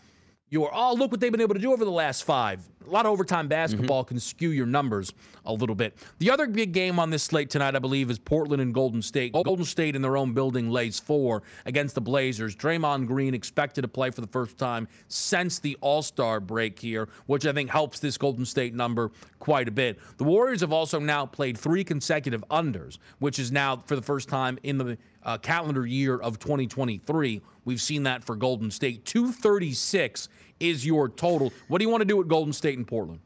[0.51, 2.59] your oh look what they've been able to do over the last five.
[2.85, 4.09] a lot of overtime basketball mm-hmm.
[4.09, 5.13] can skew your numbers
[5.45, 5.97] a little bit.
[6.19, 9.31] The other big game on this slate tonight, I believe, is Portland and Golden State.
[9.31, 12.55] Golden State in their own building lays four against the Blazers.
[12.55, 17.07] Draymond Green expected to play for the first time since the All Star break here,
[17.25, 19.99] which I think helps this Golden State number quite a bit.
[20.17, 24.27] The Warriors have also now played three consecutive unders, which is now for the first
[24.27, 27.41] time in the uh, calendar year of 2023.
[27.65, 29.05] We've seen that for Golden State.
[29.05, 30.29] 236
[30.59, 31.51] is your total.
[31.67, 33.19] What do you want to do with Golden State and Portland?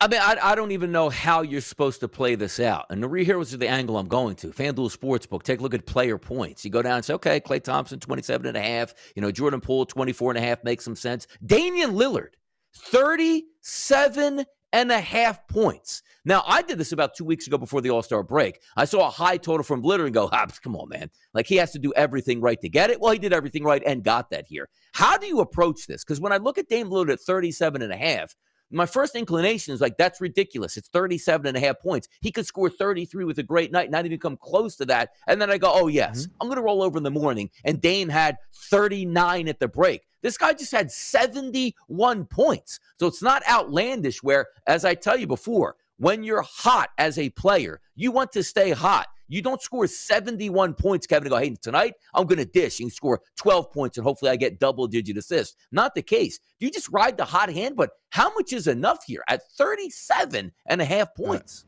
[0.00, 2.86] I mean, I, I, don't even know how you're supposed to play this out.
[2.90, 4.48] And the here was the angle I'm going to.
[4.48, 6.64] FanDuel Sportsbook, take a look at player points.
[6.64, 8.94] You go down and say, okay, Klay Thompson, 27 and a half.
[9.16, 11.26] You know, Jordan Poole, 24 and a half makes some sense.
[11.44, 12.34] Damian Lillard,
[12.74, 16.02] 37 and a half points.
[16.28, 18.60] Now, I did this about two weeks ago before the All Star break.
[18.76, 21.08] I saw a high total from Blitter and go, ah, come on, man.
[21.32, 23.00] Like he has to do everything right to get it.
[23.00, 24.68] Well, he did everything right and got that here.
[24.92, 26.04] How do you approach this?
[26.04, 28.36] Because when I look at Dame Lillard at 37 and a half,
[28.70, 30.76] my first inclination is like, that's ridiculous.
[30.76, 32.08] It's 37 and a half points.
[32.20, 35.12] He could score 33 with a great night, not even come close to that.
[35.28, 36.34] And then I go, oh, yes, mm-hmm.
[36.42, 37.48] I'm going to roll over in the morning.
[37.64, 40.02] And Dame had 39 at the break.
[40.20, 42.80] This guy just had 71 points.
[43.00, 47.30] So it's not outlandish where, as I tell you before, when you're hot as a
[47.30, 49.06] player, you want to stay hot.
[49.30, 52.90] You don't score 71 points, Kevin, and go, hey, tonight I'm going to dish and
[52.90, 55.56] score 12 points and hopefully I get double digit assists.
[55.70, 56.40] Not the case.
[56.60, 60.80] You just ride the hot hand, but how much is enough here at 37 and
[60.80, 61.66] a half points?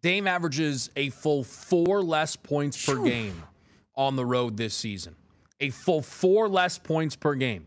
[0.00, 3.42] Dame averages a full four less points per game
[3.94, 5.16] on the road this season.
[5.60, 7.66] A full four less points per game.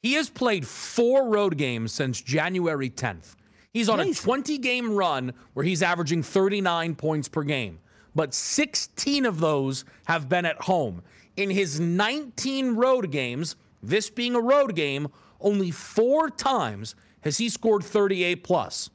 [0.00, 3.36] He has played four road games since January 10th.
[3.74, 4.22] He's on Amazing.
[4.22, 7.80] a 20 game run where he's averaging 39 points per game
[8.14, 11.02] but 16 of those have been at home.
[11.36, 15.08] In his 19 road games, this being a road game,
[15.40, 18.90] only four times has he scored 38 plus.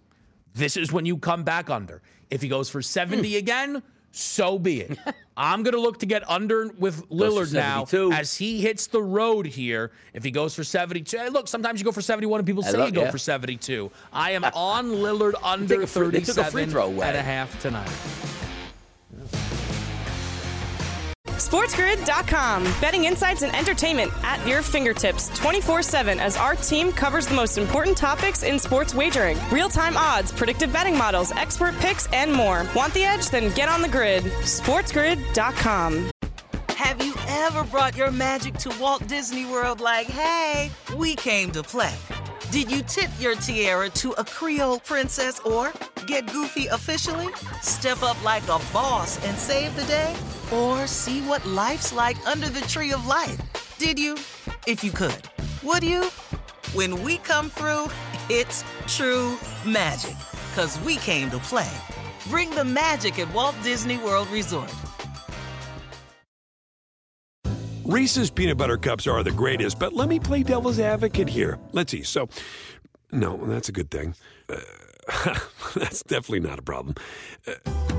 [0.54, 2.02] This is when you come back under.
[2.30, 3.38] If he goes for 70 hmm.
[3.38, 4.98] again, so be it.
[5.38, 9.46] I'm going to look to get under with Lillard now as he hits the road
[9.46, 9.92] here.
[10.14, 12.86] If he goes for 72, hey, look, sometimes you go for 71 and people say
[12.86, 13.12] you go yeah.
[13.12, 13.90] for 72.
[14.12, 17.90] I am on Lillard under 37 and a half tonight.
[21.40, 22.64] SportsGrid.com.
[22.82, 27.58] Betting insights and entertainment at your fingertips 24 7 as our team covers the most
[27.58, 32.66] important topics in sports wagering real time odds, predictive betting models, expert picks, and more.
[32.76, 33.30] Want the edge?
[33.30, 34.24] Then get on the grid.
[34.24, 36.12] SportsGrid.com.
[36.70, 41.62] Have you ever brought your magic to Walt Disney World like, hey, we came to
[41.64, 41.96] play?
[42.52, 45.72] Did you tip your tiara to a Creole princess or
[46.08, 47.28] get goofy officially?
[47.62, 50.16] Step up like a boss and save the day?
[50.52, 53.40] Or see what life's like under the tree of life?
[53.78, 54.16] Did you?
[54.66, 55.22] If you could.
[55.64, 56.06] Would you?
[56.74, 57.90] When we come through,
[58.30, 60.18] it's true magic.
[60.56, 61.72] Cause we came to play.
[62.28, 64.74] Bring the magic at Walt Disney World Resort.
[67.86, 71.58] Reese's peanut butter cups are the greatest, but let me play devil's advocate here.
[71.72, 72.04] Let's see.
[72.04, 72.30] So,
[73.12, 74.14] no, that's a good thing.
[74.48, 74.60] Uh,
[75.76, 76.94] that's definitely not a problem.
[77.48, 77.99] Uh,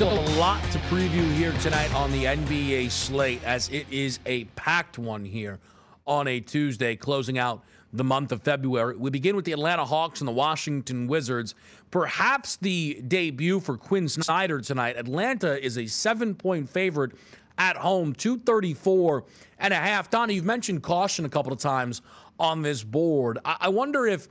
[0.00, 4.44] Still a lot to preview here tonight on the NBA slate as it is a
[4.56, 5.58] packed one here
[6.06, 8.96] on a Tuesday, closing out the month of February.
[8.96, 11.54] We begin with the Atlanta Hawks and the Washington Wizards.
[11.90, 14.96] Perhaps the debut for Quin Snyder tonight.
[14.96, 17.12] Atlanta is a seven point favorite
[17.58, 19.24] at home, 234
[19.58, 20.08] and a half.
[20.08, 22.00] Donnie, you've mentioned caution a couple of times
[22.38, 23.38] on this board.
[23.44, 24.28] I, wonder if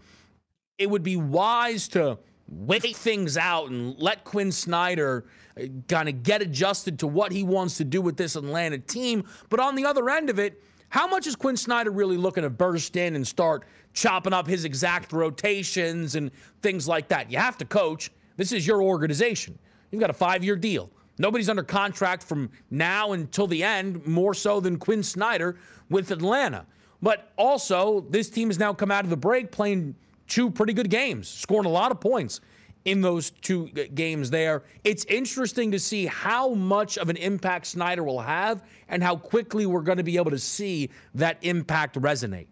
[0.79, 2.17] it would be wise to
[2.51, 5.25] wait things out and let Quin Snyder
[5.57, 9.23] uh, kind of get adjusted to what he wants to do with this Atlanta team.
[9.49, 12.49] But on the other end of it, how much is Quin Snyder really looking to
[12.49, 16.31] burst in and start chopping up his exact rotations and
[16.61, 17.31] things like that?
[17.31, 18.11] You have to coach.
[18.37, 19.57] This is your organization.
[19.91, 20.89] You've got a five year deal.
[21.19, 25.57] Nobody's under contract from now until the end, more so than Quin Snyder
[25.89, 26.65] with Atlanta.
[27.01, 29.95] But also, this team has now come out of the break playing
[30.29, 32.39] two pretty good games, scoring a lot of points
[32.85, 34.63] in those two games there.
[34.85, 39.65] It's interesting to see how much of an impact Snyder will have and how quickly
[39.65, 42.47] we're going to be able to see that impact resonate.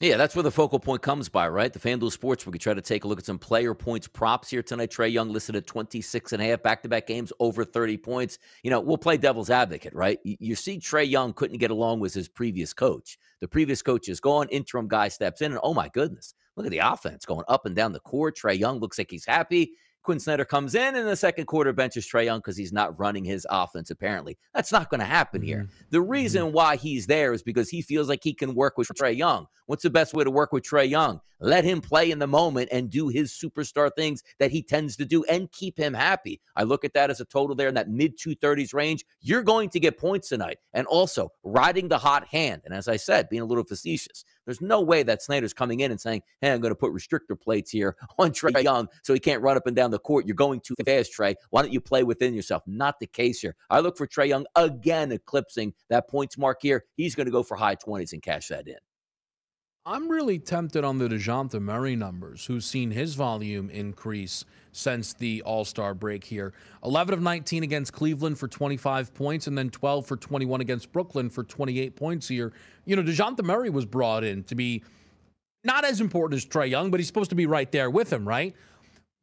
[0.00, 1.72] Yeah, that's where the focal point comes by, right?
[1.72, 2.44] The FanDuel Sports.
[2.44, 4.90] We could try to take a look at some player points props here tonight.
[4.90, 8.38] Trae Young listed at 26 and a half back-to-back games, over 30 points.
[8.64, 10.18] You know, we'll play devil's advocate, right?
[10.24, 13.16] You see Trae Young couldn't get along with his previous coach.
[13.40, 16.72] The previous coach is gone, interim guy steps in, and oh my goodness, look at
[16.72, 18.36] the offense going up and down the court.
[18.36, 19.72] Trae Young looks like he's happy.
[20.02, 23.24] Quin Snyder comes in in the second quarter, benches Trae Young because he's not running
[23.24, 24.36] his offense, apparently.
[24.52, 25.58] That's not going to happen here.
[25.58, 25.86] Mm-hmm.
[25.90, 26.54] The reason mm-hmm.
[26.54, 29.46] why he's there is because he feels like he can work with Trae Young.
[29.66, 31.20] What's the best way to work with Trae Young?
[31.38, 35.04] Let him play in the moment and do his superstar things that he tends to
[35.04, 36.40] do and keep him happy.
[36.54, 39.04] I look at that as a total there in that mid 230s range.
[39.20, 40.58] You're going to get points tonight.
[40.72, 42.62] And also riding the hot hand.
[42.64, 45.90] And as I said, being a little facetious, there's no way that Snyder's coming in
[45.90, 49.20] and saying, Hey, I'm going to put restrictor plates here on Trae Young so he
[49.20, 50.26] can't run up and down the court.
[50.26, 51.34] You're going too fast, Trae.
[51.50, 52.62] Why don't you play within yourself?
[52.66, 53.56] Not the case here.
[53.70, 56.84] I look for Trae Young again eclipsing that points mark here.
[56.96, 58.76] He's going to go for high 20s and cash that in.
[59.84, 65.42] I'm really tempted on the DeJounte Murray numbers, who's seen his volume increase since the
[65.42, 66.52] All Star break here.
[66.84, 71.28] 11 of 19 against Cleveland for 25 points, and then 12 for 21 against Brooklyn
[71.28, 72.52] for 28 points here.
[72.84, 74.84] You know, DeJounte Murray was brought in to be
[75.64, 78.26] not as important as Trae Young, but he's supposed to be right there with him,
[78.26, 78.54] right?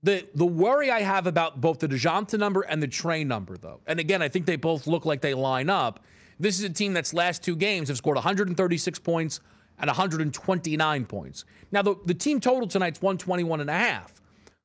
[0.03, 3.79] The the worry I have about both the DeJounte number and the Trae number, though,
[3.87, 6.01] and again, I think they both look like they line up.
[6.37, 9.39] This is a team that's last two games have scored 136 points
[9.79, 11.45] at 129 points.
[11.71, 14.21] Now, the, the team total tonight's 121 and a half,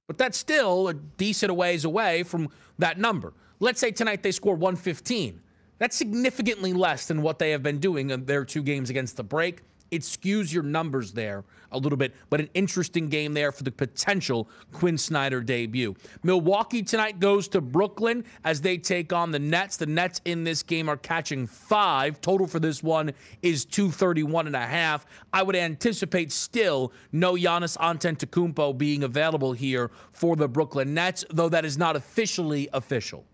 [0.06, 2.48] but that's still a decent ways away from
[2.78, 3.32] that number.
[3.60, 5.40] Let's say tonight they score 115.
[5.78, 9.24] That's significantly less than what they have been doing in their two games against the
[9.24, 13.64] break it skews your numbers there a little bit, but an interesting game there for
[13.64, 15.94] the potential Quin Snyder debut.
[16.22, 19.76] Milwaukee tonight goes to Brooklyn as they take on the Nets.
[19.76, 22.20] The Nets in this game are catching five.
[22.20, 23.12] Total for this one
[23.42, 25.04] is 231 and a half.
[25.32, 31.48] I would anticipate still no Giannis Antetokounmpo being available here for the Brooklyn Nets, though
[31.48, 33.24] that is not officially official.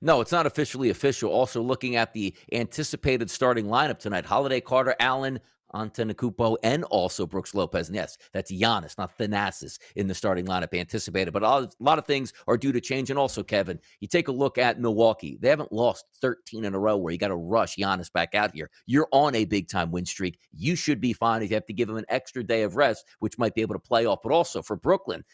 [0.00, 1.30] No, it's not officially official.
[1.30, 5.40] Also, looking at the anticipated starting lineup tonight: Holiday, Carter, Allen,
[5.74, 7.88] Antetokounmpo, and also Brooks Lopez.
[7.88, 11.32] And yes, that's Giannis, not Thanasis, in the starting lineup anticipated.
[11.32, 13.10] But a lot of things are due to change.
[13.10, 15.38] And also, Kevin, you take a look at Milwaukee.
[15.40, 18.54] They haven't lost 13 in a row where you got to rush Giannis back out
[18.54, 18.70] here.
[18.86, 20.38] You're on a big time win streak.
[20.52, 23.04] You should be fine if you have to give him an extra day of rest,
[23.18, 24.20] which might be able to play off.
[24.22, 25.24] But also for Brooklyn,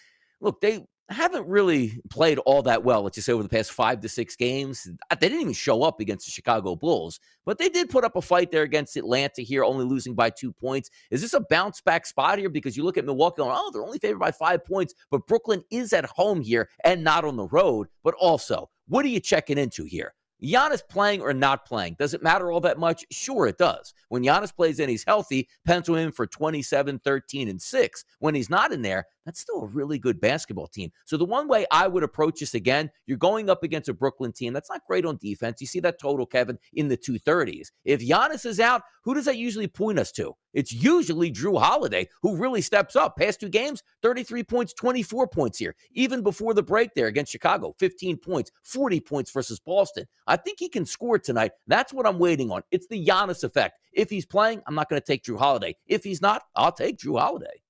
[0.40, 4.00] look, they haven't really played all that well, let's just say over the past five
[4.00, 4.88] to six games.
[5.11, 8.22] They didn't even show up against the Chicago Bulls, but they did put up a
[8.22, 10.90] fight there against Atlanta here, only losing by two points.
[11.11, 12.48] Is this a bounce back spot here?
[12.48, 15.62] Because you look at Milwaukee going, oh, they're only favored by five points, but Brooklyn
[15.70, 17.88] is at home here and not on the road.
[18.02, 20.14] But also, what are you checking into here?
[20.42, 23.05] Giannis playing or not playing, does it matter all that much?
[23.11, 23.94] Sure, it does.
[24.09, 28.05] When Giannis plays and he's healthy, pencil him for 27, 13, and 6.
[28.18, 30.90] When he's not in there, that's still a really good basketball team.
[31.04, 34.32] So the one way I would approach this again, you're going up against a Brooklyn
[34.32, 35.60] team that's not great on defense.
[35.60, 37.68] You see that total, Kevin, in the 230s.
[37.84, 40.34] If Giannis is out, who does that usually point us to?
[40.54, 43.16] It's usually Jrue Holiday, who really steps up.
[43.16, 45.74] Past two games, 33 points, 24 points here.
[45.92, 50.06] Even before the break there against Chicago, 15 points, 40 points versus Boston.
[50.26, 51.52] I think he can score tonight.
[51.66, 52.62] That's what I'm waiting on.
[52.70, 53.78] It's the Giannis effect.
[53.92, 55.76] If he's playing, I'm not going to take Jrue Holiday.
[55.86, 57.60] If he's not, I'll take Jrue Holiday.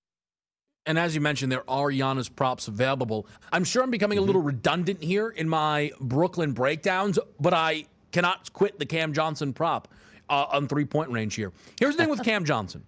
[0.87, 3.26] And as you mentioned, there are Giannis props available.
[3.53, 4.24] I'm sure I'm becoming mm-hmm.
[4.24, 9.53] a little redundant here in my Brooklyn breakdowns, but I cannot quit the Cam Johnson
[9.53, 9.89] prop
[10.28, 11.53] uh, on three point range here.
[11.78, 12.85] Here's the thing with Cam Johnson.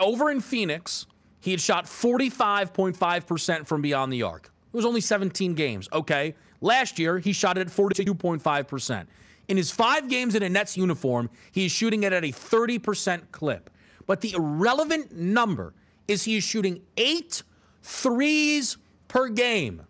[0.00, 1.06] Over in Phoenix,
[1.40, 4.50] he had shot 45.5% from beyond the arc.
[4.72, 5.88] It was only 17 games.
[5.92, 6.34] Okay.
[6.60, 9.06] Last year, he shot it at 42.5%.
[9.48, 13.22] In his five games in a Nets uniform, he is shooting it at a 30%
[13.32, 13.70] clip.
[14.06, 15.74] But the irrelevant number
[16.10, 17.42] is he is shooting eight
[17.82, 18.76] threes
[19.08, 19.82] per game.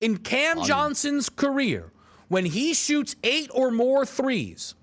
[0.00, 1.92] In Cam Johnson's career,
[2.28, 4.74] when he shoots eight or more threes,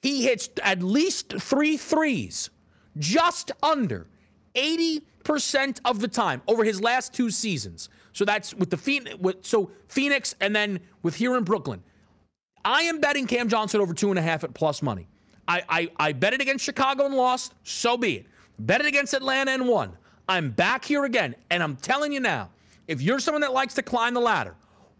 [0.00, 2.50] he hits at least three threes,
[2.98, 4.06] just under
[4.54, 7.88] 80% of the time over his last two seasons.
[8.12, 9.16] So that's with the Phoenix,
[9.48, 11.82] so Phoenix and then with here in Brooklyn.
[12.64, 15.08] I am betting Cam Johnson over two and a half at plus money.
[15.48, 18.26] I, I, I bet it against Chicago and lost, so be it.
[18.58, 19.96] Bet it against Atlanta and won.
[20.28, 21.34] I'm back here again.
[21.50, 22.50] And I'm telling you now,
[22.86, 24.54] if you're someone that likes to climb the ladder,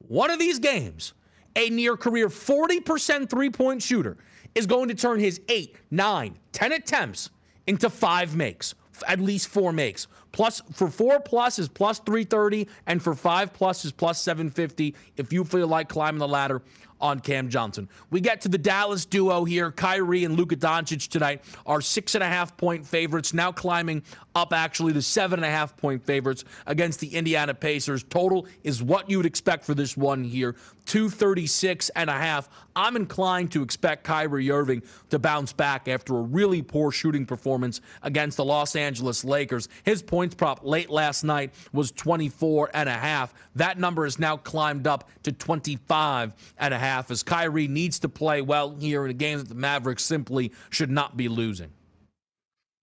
[0.08, 1.12] one of these games,
[1.54, 4.16] a near career 40% three point shooter
[4.54, 7.30] is going to turn his eight, nine, 10 attempts
[7.66, 8.74] into five makes,
[9.06, 10.06] at least four makes.
[10.32, 15.32] Plus for four plus is plus 330, and for five plus is plus 750 if
[15.32, 16.62] you feel like climbing the ladder
[17.00, 17.88] on Cam Johnson.
[18.10, 19.70] We get to the Dallas duo here.
[19.70, 24.02] Kyrie and Luka Doncic tonight are six and a half point favorites, now climbing
[24.38, 28.04] up actually to seven and a half point favorites against the Indiana Pacers.
[28.04, 30.54] Total is what you would expect for this one here
[30.86, 32.48] 236 and a half.
[32.74, 37.82] I'm inclined to expect Kyrie Irving to bounce back after a really poor shooting performance
[38.02, 39.68] against the Los Angeles Lakers.
[39.84, 43.34] His points prop late last night was 24 and a half.
[43.56, 48.08] That number has now climbed up to 25 and a half as Kyrie needs to
[48.08, 51.70] play well here in a game that the Mavericks simply should not be losing.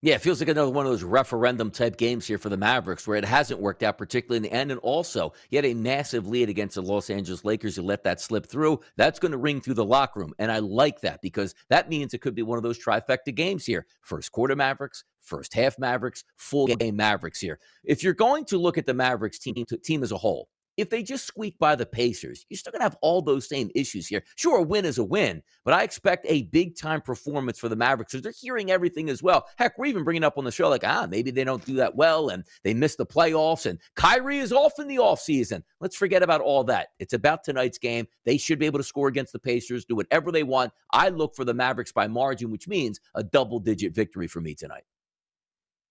[0.01, 3.07] Yeah, it feels like another one of those referendum type games here for the Mavericks
[3.07, 4.69] where it hasn't worked out, particularly in the end.
[4.69, 7.77] And also, you had a massive lead against the Los Angeles Lakers.
[7.77, 8.81] You let that slip through.
[8.97, 10.33] That's going to ring through the locker room.
[10.37, 13.65] And I like that because that means it could be one of those trifecta games
[13.65, 13.87] here.
[14.01, 17.59] First quarter Mavericks, first half Mavericks, full game Mavericks here.
[17.83, 21.03] If you're going to look at the Mavericks team, team as a whole, if they
[21.03, 24.23] just squeak by the Pacers, you're still going to have all those same issues here.
[24.35, 27.75] Sure, a win is a win, but I expect a big time performance for the
[27.75, 29.47] Mavericks because they're hearing everything as well.
[29.57, 31.95] Heck, we're even bringing up on the show like, ah, maybe they don't do that
[31.95, 35.63] well and they miss the playoffs and Kyrie is off in the offseason.
[35.79, 36.89] Let's forget about all that.
[36.99, 38.07] It's about tonight's game.
[38.25, 40.71] They should be able to score against the Pacers, do whatever they want.
[40.91, 44.55] I look for the Mavericks by margin, which means a double digit victory for me
[44.55, 44.83] tonight.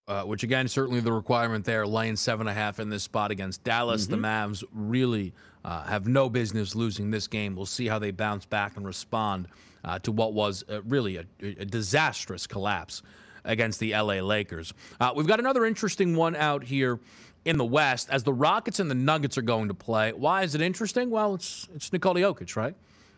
[0.06, 3.30] Uh, which again, certainly the requirement there, laying seven and a half in this spot
[3.30, 4.02] against Dallas.
[4.02, 4.20] Mm-hmm.
[4.20, 5.32] The Mavs really
[5.64, 7.56] uh, have no business losing this game.
[7.56, 9.48] We'll see how they bounce back and respond
[9.82, 13.02] uh, to what was uh, really a, a, disastrous collapse
[13.44, 14.74] against the LA Lakers.
[15.00, 17.00] Uh, we've got another interesting one out here
[17.44, 20.12] in the West as the Rockets and the Nuggets are going to play.
[20.12, 21.10] Why is it interesting?
[21.10, 22.74] Well, it's it's Nikola Jokic, right?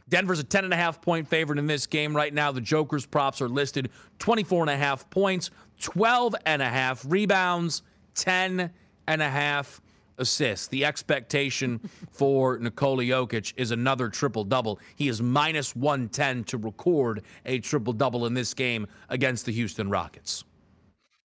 [0.08, 2.52] Denver's a 10 and a half point favorite in this game right now.
[2.52, 5.50] The Joker's props are listed 24 and a half points,
[5.80, 7.82] 12 and a half rebounds,
[8.14, 8.70] 10
[9.06, 9.80] and a half
[10.18, 10.68] assists.
[10.68, 14.80] The expectation for Nikola Jokic is another triple double.
[14.94, 19.90] He is minus 110 to record a triple double in this game against the Houston
[19.90, 20.44] Rockets.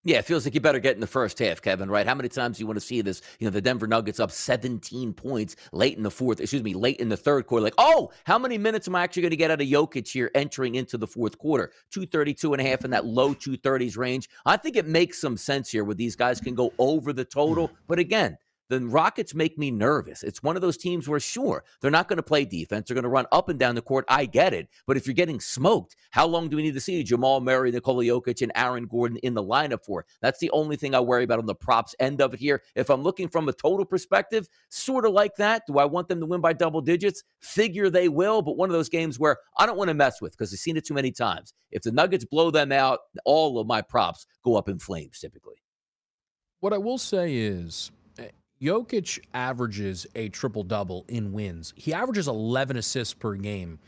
[0.04, 2.08] Yeah, it feels like you better get in the first half, Kevin, right?
[2.08, 3.22] How many times do you want to see this?
[3.38, 6.98] You know, the Denver Nuggets up 17 points late in the fourth, excuse me, late
[6.98, 7.64] in the third quarter.
[7.64, 10.32] Like, oh, how many minutes am I actually going to get out of Jokic here
[10.34, 11.72] entering into the fourth quarter?
[11.92, 14.28] 232 and a half in that low 230s range.
[14.44, 17.68] I think it makes some sense here where these guys can go over the total.
[17.68, 17.76] Mm.
[17.88, 18.38] But again,
[18.72, 20.24] the Rockets make me nervous.
[20.24, 22.88] It's one of those teams where, sure, they're not going to play defense.
[22.88, 24.06] They're going to run up and down the court.
[24.08, 24.70] I get it.
[24.88, 28.06] But if you're getting smoked, how long do we need to see Jamal Murray, Nikola
[28.06, 30.06] Jokic, and Aaron Gordon in the lineup for?
[30.22, 32.62] That's the only thing I worry about on the props end of it here.
[32.76, 35.64] If I'm looking from a total perspective, sort of like that.
[35.68, 37.24] Do I want them to win by double digits?
[37.42, 40.32] Figure they will, but one of those games where I don't want to mess with
[40.32, 41.54] because I've seen it too many times.
[41.72, 45.62] If the Nuggets blow them out, all of my props go up in flames typically.
[46.62, 47.92] What I will say is
[48.62, 51.74] Jokic averages a triple double in wins.
[51.76, 53.80] He averages 11 assists per game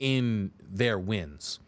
[0.00, 1.60] in their wins.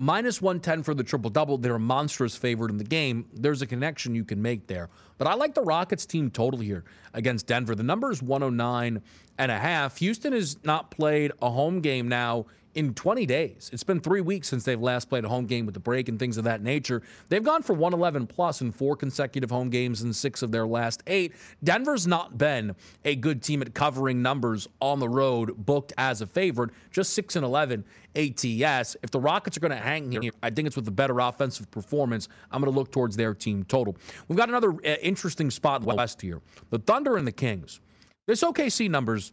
[0.00, 1.58] Minus 110 for the triple double.
[1.58, 3.26] They're a monstrous favorite in the game.
[3.32, 4.90] There's a connection you can make there.
[5.18, 7.74] But I like the Rockets team total here against Denver.
[7.74, 9.02] The number is 109
[9.38, 9.98] and a half.
[9.98, 12.46] Houston has not played a home game now
[12.78, 13.70] in 20 days.
[13.72, 16.16] It's been three weeks since they've last played a home game with the break and
[16.16, 17.02] things of that nature.
[17.28, 21.02] They've gone for 111 plus in four consecutive home games in six of their last
[21.08, 21.32] eight.
[21.64, 26.26] Denver's not been a good team at covering numbers on the road, booked as a
[26.26, 28.96] favorite, just 6 and 11 ATS.
[29.02, 31.68] If the Rockets are going to hang here, I think it's with a better offensive
[31.72, 32.28] performance.
[32.52, 33.96] I'm going to look towards their team total.
[34.28, 37.80] We've got another uh, interesting spot west here the Thunder and the Kings.
[38.28, 39.32] This OKC numbers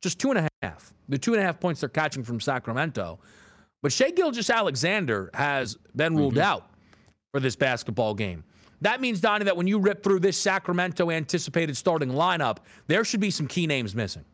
[0.00, 0.93] just two and a half.
[1.08, 3.18] The two and a half points they're catching from Sacramento.
[3.82, 6.42] But Shai Gilgeous Alexander has been ruled mm-hmm.
[6.42, 6.70] out
[7.32, 8.44] for this basketball game.
[8.80, 13.20] That means, Donnie, that when you rip through this Sacramento anticipated starting lineup, there should
[13.20, 14.24] be some key names missing.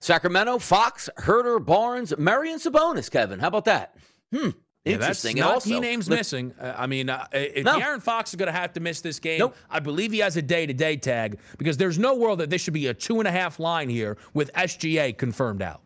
[0.00, 3.38] Sacramento, Fox, Huerter, Barnes, Marion Sabonis, Kevin.
[3.38, 3.96] How about that?
[4.34, 4.50] Hmm.
[4.84, 5.36] Yeah, Interesting.
[5.36, 6.52] That's not also, key names look, missing.
[6.60, 7.78] Uh, I mean, uh, if no.
[7.78, 9.56] Aaron Fox is going to have to miss this game, nope.
[9.70, 12.88] I believe he has a day-to-day tag because there's no world that this should be
[12.88, 15.81] a two and a half line here with SGA confirmed out.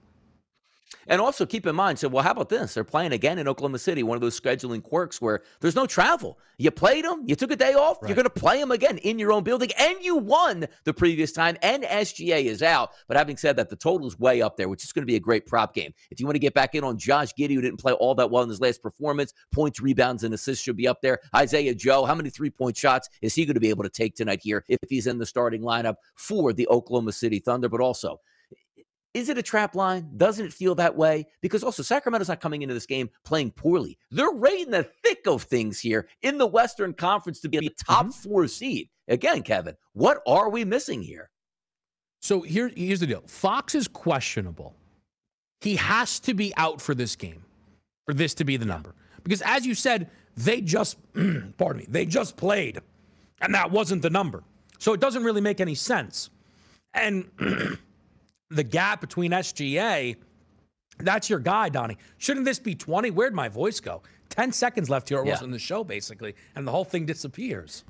[1.09, 2.74] And also keep in mind, so well, how about this?
[2.74, 6.39] They're playing again in Oklahoma City, one of those scheduling quirks where there's no travel.
[6.59, 8.09] You played them, you took a day off, right.
[8.09, 11.32] you're going to play them again in your own building, and you won the previous
[11.32, 12.93] time, and SGA is out.
[13.09, 15.16] But having said that, the total is way up there, which is going to be
[15.16, 15.93] a great prop game.
[16.11, 18.30] If you want to get back in on Josh Giddey, who didn't play all that
[18.30, 21.20] well in his last performance, points, rebounds, and assists should be up there.
[21.34, 24.14] Isaiah Joe, how many three point shots is he going to be able to take
[24.14, 27.68] tonight here if he's in the starting lineup for the Oklahoma City Thunder?
[27.68, 28.20] But also,
[29.17, 30.11] Is it a trap line?
[30.19, 31.27] Doesn't it feel that way?
[31.41, 33.97] Because also, Sacramento's not coming into this game playing poorly.
[34.11, 37.71] They're right in the thick of things here in the Western Conference to be a
[37.83, 38.11] top mm-hmm.
[38.11, 38.91] four seed.
[39.09, 41.31] Again, Kevin, what are we missing here?
[42.21, 44.75] So here, here's the deal Fox is questionable.
[45.62, 47.43] He has to be out for this game
[48.05, 48.95] for this to be the number.
[49.23, 50.99] Because as you said, they just,
[51.57, 52.83] pardon me, they just played,
[53.41, 54.45] and that wasn't the number.
[54.79, 56.29] So it doesn't really make any sense.
[56.93, 57.31] And
[58.51, 60.17] the gap between SGA,
[60.99, 61.99] that's your guy, Donnie.
[62.19, 63.11] Shouldn't this be 20?
[63.11, 64.03] Where'd my voice go?
[64.31, 65.21] 10 seconds left here.
[65.21, 65.33] It yeah.
[65.33, 67.85] was in the show, basically, and the whole thing disappears.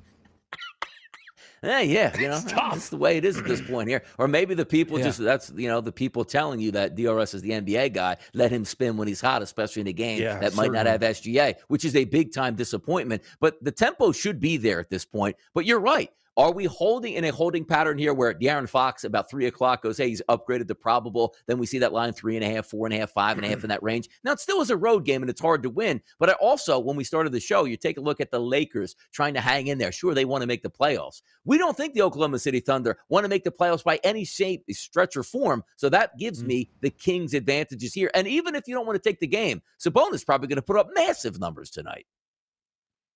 [1.63, 4.03] Yeah, yeah, you know, that's the way it is at this point here.
[4.17, 5.05] Or maybe the people yeah.
[5.05, 8.17] just that's you know the people telling you that DRS is the NBA guy.
[8.33, 10.69] Let him spin when he's hot, especially in a game yeah, that certainly.
[10.69, 13.23] might not have SGA, which is a big time disappointment.
[13.39, 15.35] But the tempo should be there at this point.
[15.53, 16.11] But you're right.
[16.37, 19.97] Are we holding in a holding pattern here where De'Aaron Fox about three o'clock goes,
[19.97, 21.33] hey, he's upgraded to probable.
[21.47, 23.45] Then we see that line three and a half, four and a half, five and
[23.45, 24.07] a half in that range.
[24.23, 25.99] Now it still is a road game and it's hard to win.
[26.19, 28.95] But I also, when we started the show, you take a look at the Lakers
[29.11, 29.91] trying to hang in there.
[29.91, 31.23] Sure, they want to make the playoffs.
[31.43, 34.63] We don't think the Oklahoma City Thunder want to make the playoffs by any shape,
[34.69, 35.63] stretch, or form.
[35.75, 36.49] So that gives mm-hmm.
[36.49, 38.11] me the Kings advantages here.
[38.13, 40.77] And even if you don't want to take the game, Sabonis probably going to put
[40.77, 42.05] up massive numbers tonight.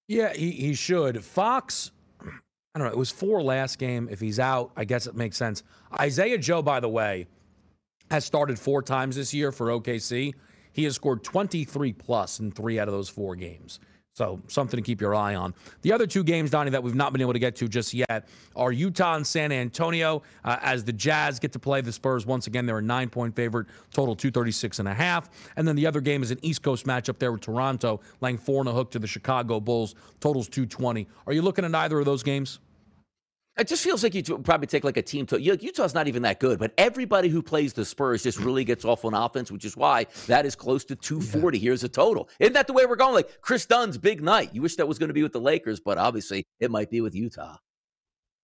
[0.07, 1.23] Yeah, he, he should.
[1.23, 1.91] Fox
[2.73, 2.93] I don't know.
[2.93, 4.07] It was four last game.
[4.09, 5.63] If he's out, I guess it makes sense.
[5.99, 7.27] Isaiah Joe, by the way,
[8.09, 10.33] has started four times this year for OKC.
[10.71, 13.79] He has scored 23 plus in three out of those four games.
[14.13, 15.53] So something to keep your eye on.
[15.83, 18.27] The other two games, Donnie, that we've not been able to get to just yet
[18.57, 20.21] are Utah and San Antonio.
[20.43, 23.67] Uh, as the Jazz get to play the Spurs once again, they're a nine-point favorite,
[23.93, 25.29] total 236 and a half.
[25.55, 28.59] And then the other game is an East Coast matchup there with Toronto, laying four
[28.59, 31.07] and a hook to the Chicago Bulls, totals 220.
[31.25, 32.59] Are you looking at either of those games?
[33.61, 36.39] It just feels like you probably take like a team to Utah's not even that
[36.39, 39.77] good, but everybody who plays the Spurs just really gets off on offense, which is
[39.77, 41.59] why that is close to 240.
[41.59, 41.61] Yeah.
[41.61, 42.27] Here's a total.
[42.39, 43.13] Isn't that the way we're going?
[43.13, 44.49] Like Kris Dunn's big night.
[44.51, 47.01] You wish that was going to be with the Lakers, but obviously it might be
[47.01, 47.55] with Utah.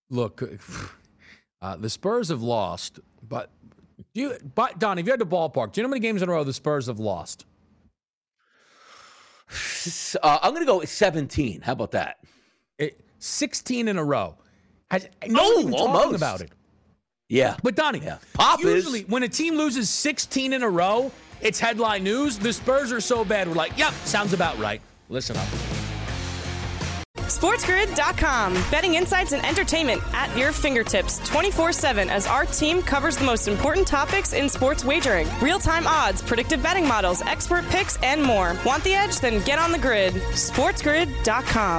[0.08, 0.40] Look,
[1.60, 3.50] uh, the Spurs have lost, but
[4.14, 6.28] you, but Don, if you had the ballpark, do you know how many games in
[6.28, 7.44] a row the Spurs have lost?
[10.22, 11.62] Uh, I'm going to go 17.
[11.62, 12.18] How about that?
[12.78, 14.36] It, 16 in a row.
[14.90, 16.02] Has, no oh, even almost.
[16.02, 16.50] talking about it.
[17.28, 17.56] Yeah.
[17.62, 18.18] But Donnie, yeah.
[18.32, 19.08] Pop usually is.
[19.08, 22.38] when a team loses 16 in a row, it's headline news.
[22.38, 23.48] The Spurs are so bad.
[23.48, 24.80] We're like, yep, sounds about right.
[25.08, 25.46] Listen up.
[27.28, 28.54] SportsGrid.com.
[28.70, 33.48] Betting insights and entertainment at your fingertips 24 7 as our team covers the most
[33.48, 38.56] important topics in sports wagering real time odds, predictive betting models, expert picks, and more.
[38.64, 39.20] Want the edge?
[39.20, 40.14] Then get on the grid.
[40.14, 41.78] SportsGrid.com.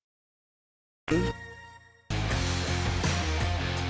[1.11, 1.50] Mm-hmm.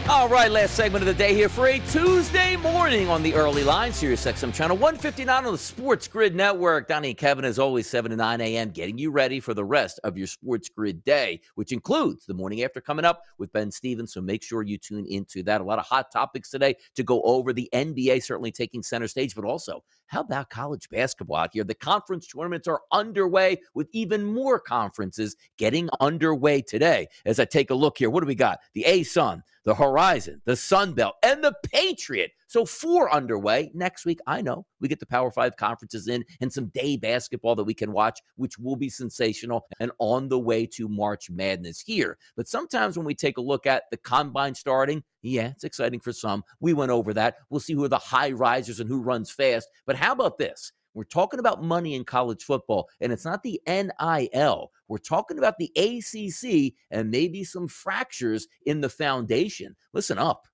[0.10, 3.64] All right, last segment of the day here for a Tuesday morning on the early
[3.64, 6.88] line, Sirius XM channel 159 on the Sports Grid Network.
[6.88, 10.00] Donnie and Kevin, as always, 7 to 9 a.m., getting you ready for the rest
[10.04, 14.14] of your Sports Grid day, which includes the morning after coming up with Ben Stevens.
[14.14, 15.62] So make sure you tune into that.
[15.62, 17.54] A lot of hot topics today to go over.
[17.54, 21.64] The NBA certainly taking center stage, but also how about college basketball out here?
[21.64, 27.08] The conference tournaments are underway with even more conferences getting underway today.
[27.26, 28.60] As I take a look here, what do we got?
[28.74, 32.32] The ASUN, the Horizon, the Sun Belt, and the Patriot.
[32.48, 33.72] So four underway.
[33.74, 37.56] Next week, I know we get the Power Five conferences in and some day basketball
[37.56, 41.80] that we can watch, which will be sensational and on the way to March Madness
[41.80, 42.18] here.
[42.36, 46.12] But sometimes when we take a look at the combine starting, yeah, it's exciting for
[46.12, 46.44] some.
[46.60, 47.36] We went over that.
[47.50, 49.70] We'll see who are the high risers and who runs fast.
[49.86, 50.74] But how about this?
[50.94, 54.72] We're talking about money in college football, and it's not the NIL.
[54.88, 59.76] We're talking about the ACC and maybe some fractures in the foundation.
[59.94, 60.48] Listen up.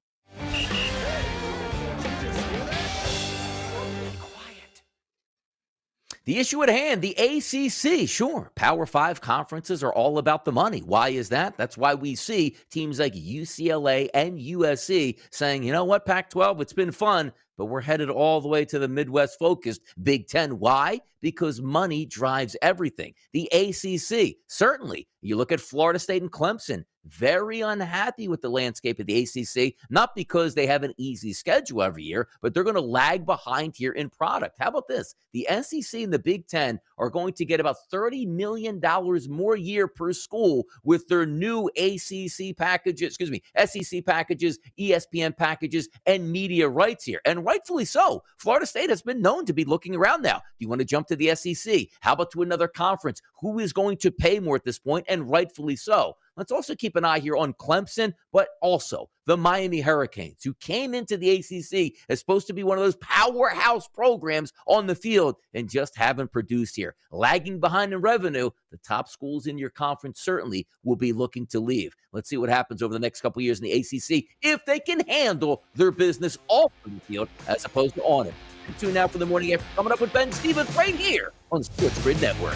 [6.26, 10.80] The issue at hand, the ACC, sure, Power Five conferences are all about the money.
[10.80, 11.56] Why is that?
[11.56, 16.60] That's why we see teams like UCLA and USC saying, you know what, Pac 12,
[16.60, 20.60] it's been fun but we're headed all the way to the Midwest focused Big Ten.
[20.60, 21.02] Why?
[21.22, 23.14] Because money drives everything.
[23.34, 25.08] The ACC, certainly.
[25.22, 29.74] You look at Florida State and Clemson, very unhappy with the landscape of the ACC,
[29.90, 33.76] not because they have an easy schedule every year, but they're going to lag behind
[33.76, 34.58] here in product.
[34.60, 35.16] How about this?
[35.34, 38.82] The SEC and the Big Ten are going to get about $30 million
[39.30, 45.90] more year per school with their new ACC packages, excuse me, SEC packages, ESPN packages,
[46.06, 47.22] and media rights here.
[47.26, 48.24] And rightfully so.
[48.38, 50.36] Florida State has been known to be looking around now.
[50.36, 51.88] Do you want to jump to the SEC?
[52.02, 53.22] How about to another conference?
[53.40, 55.06] Who is going to pay more at this point?
[55.08, 56.18] And rightfully so.
[56.38, 60.94] Let's also keep an eye here on Clemson, but also the Miami Hurricanes, who came
[60.94, 65.36] into the ACC as supposed to be one of those powerhouse programs on the field
[65.56, 66.96] and just haven't produced here.
[67.12, 71.60] Lagging behind in revenue, the top schools in your conference certainly will be looking to
[71.60, 71.96] leave.
[72.14, 75.00] Let's see what happens over the next couple years in the ACC if they can
[75.08, 78.34] handle their business off the field as opposed to on it.
[78.80, 82.02] Tune out for the morning after coming up with Ben Stevens right here on Sports
[82.04, 82.56] Grid Network.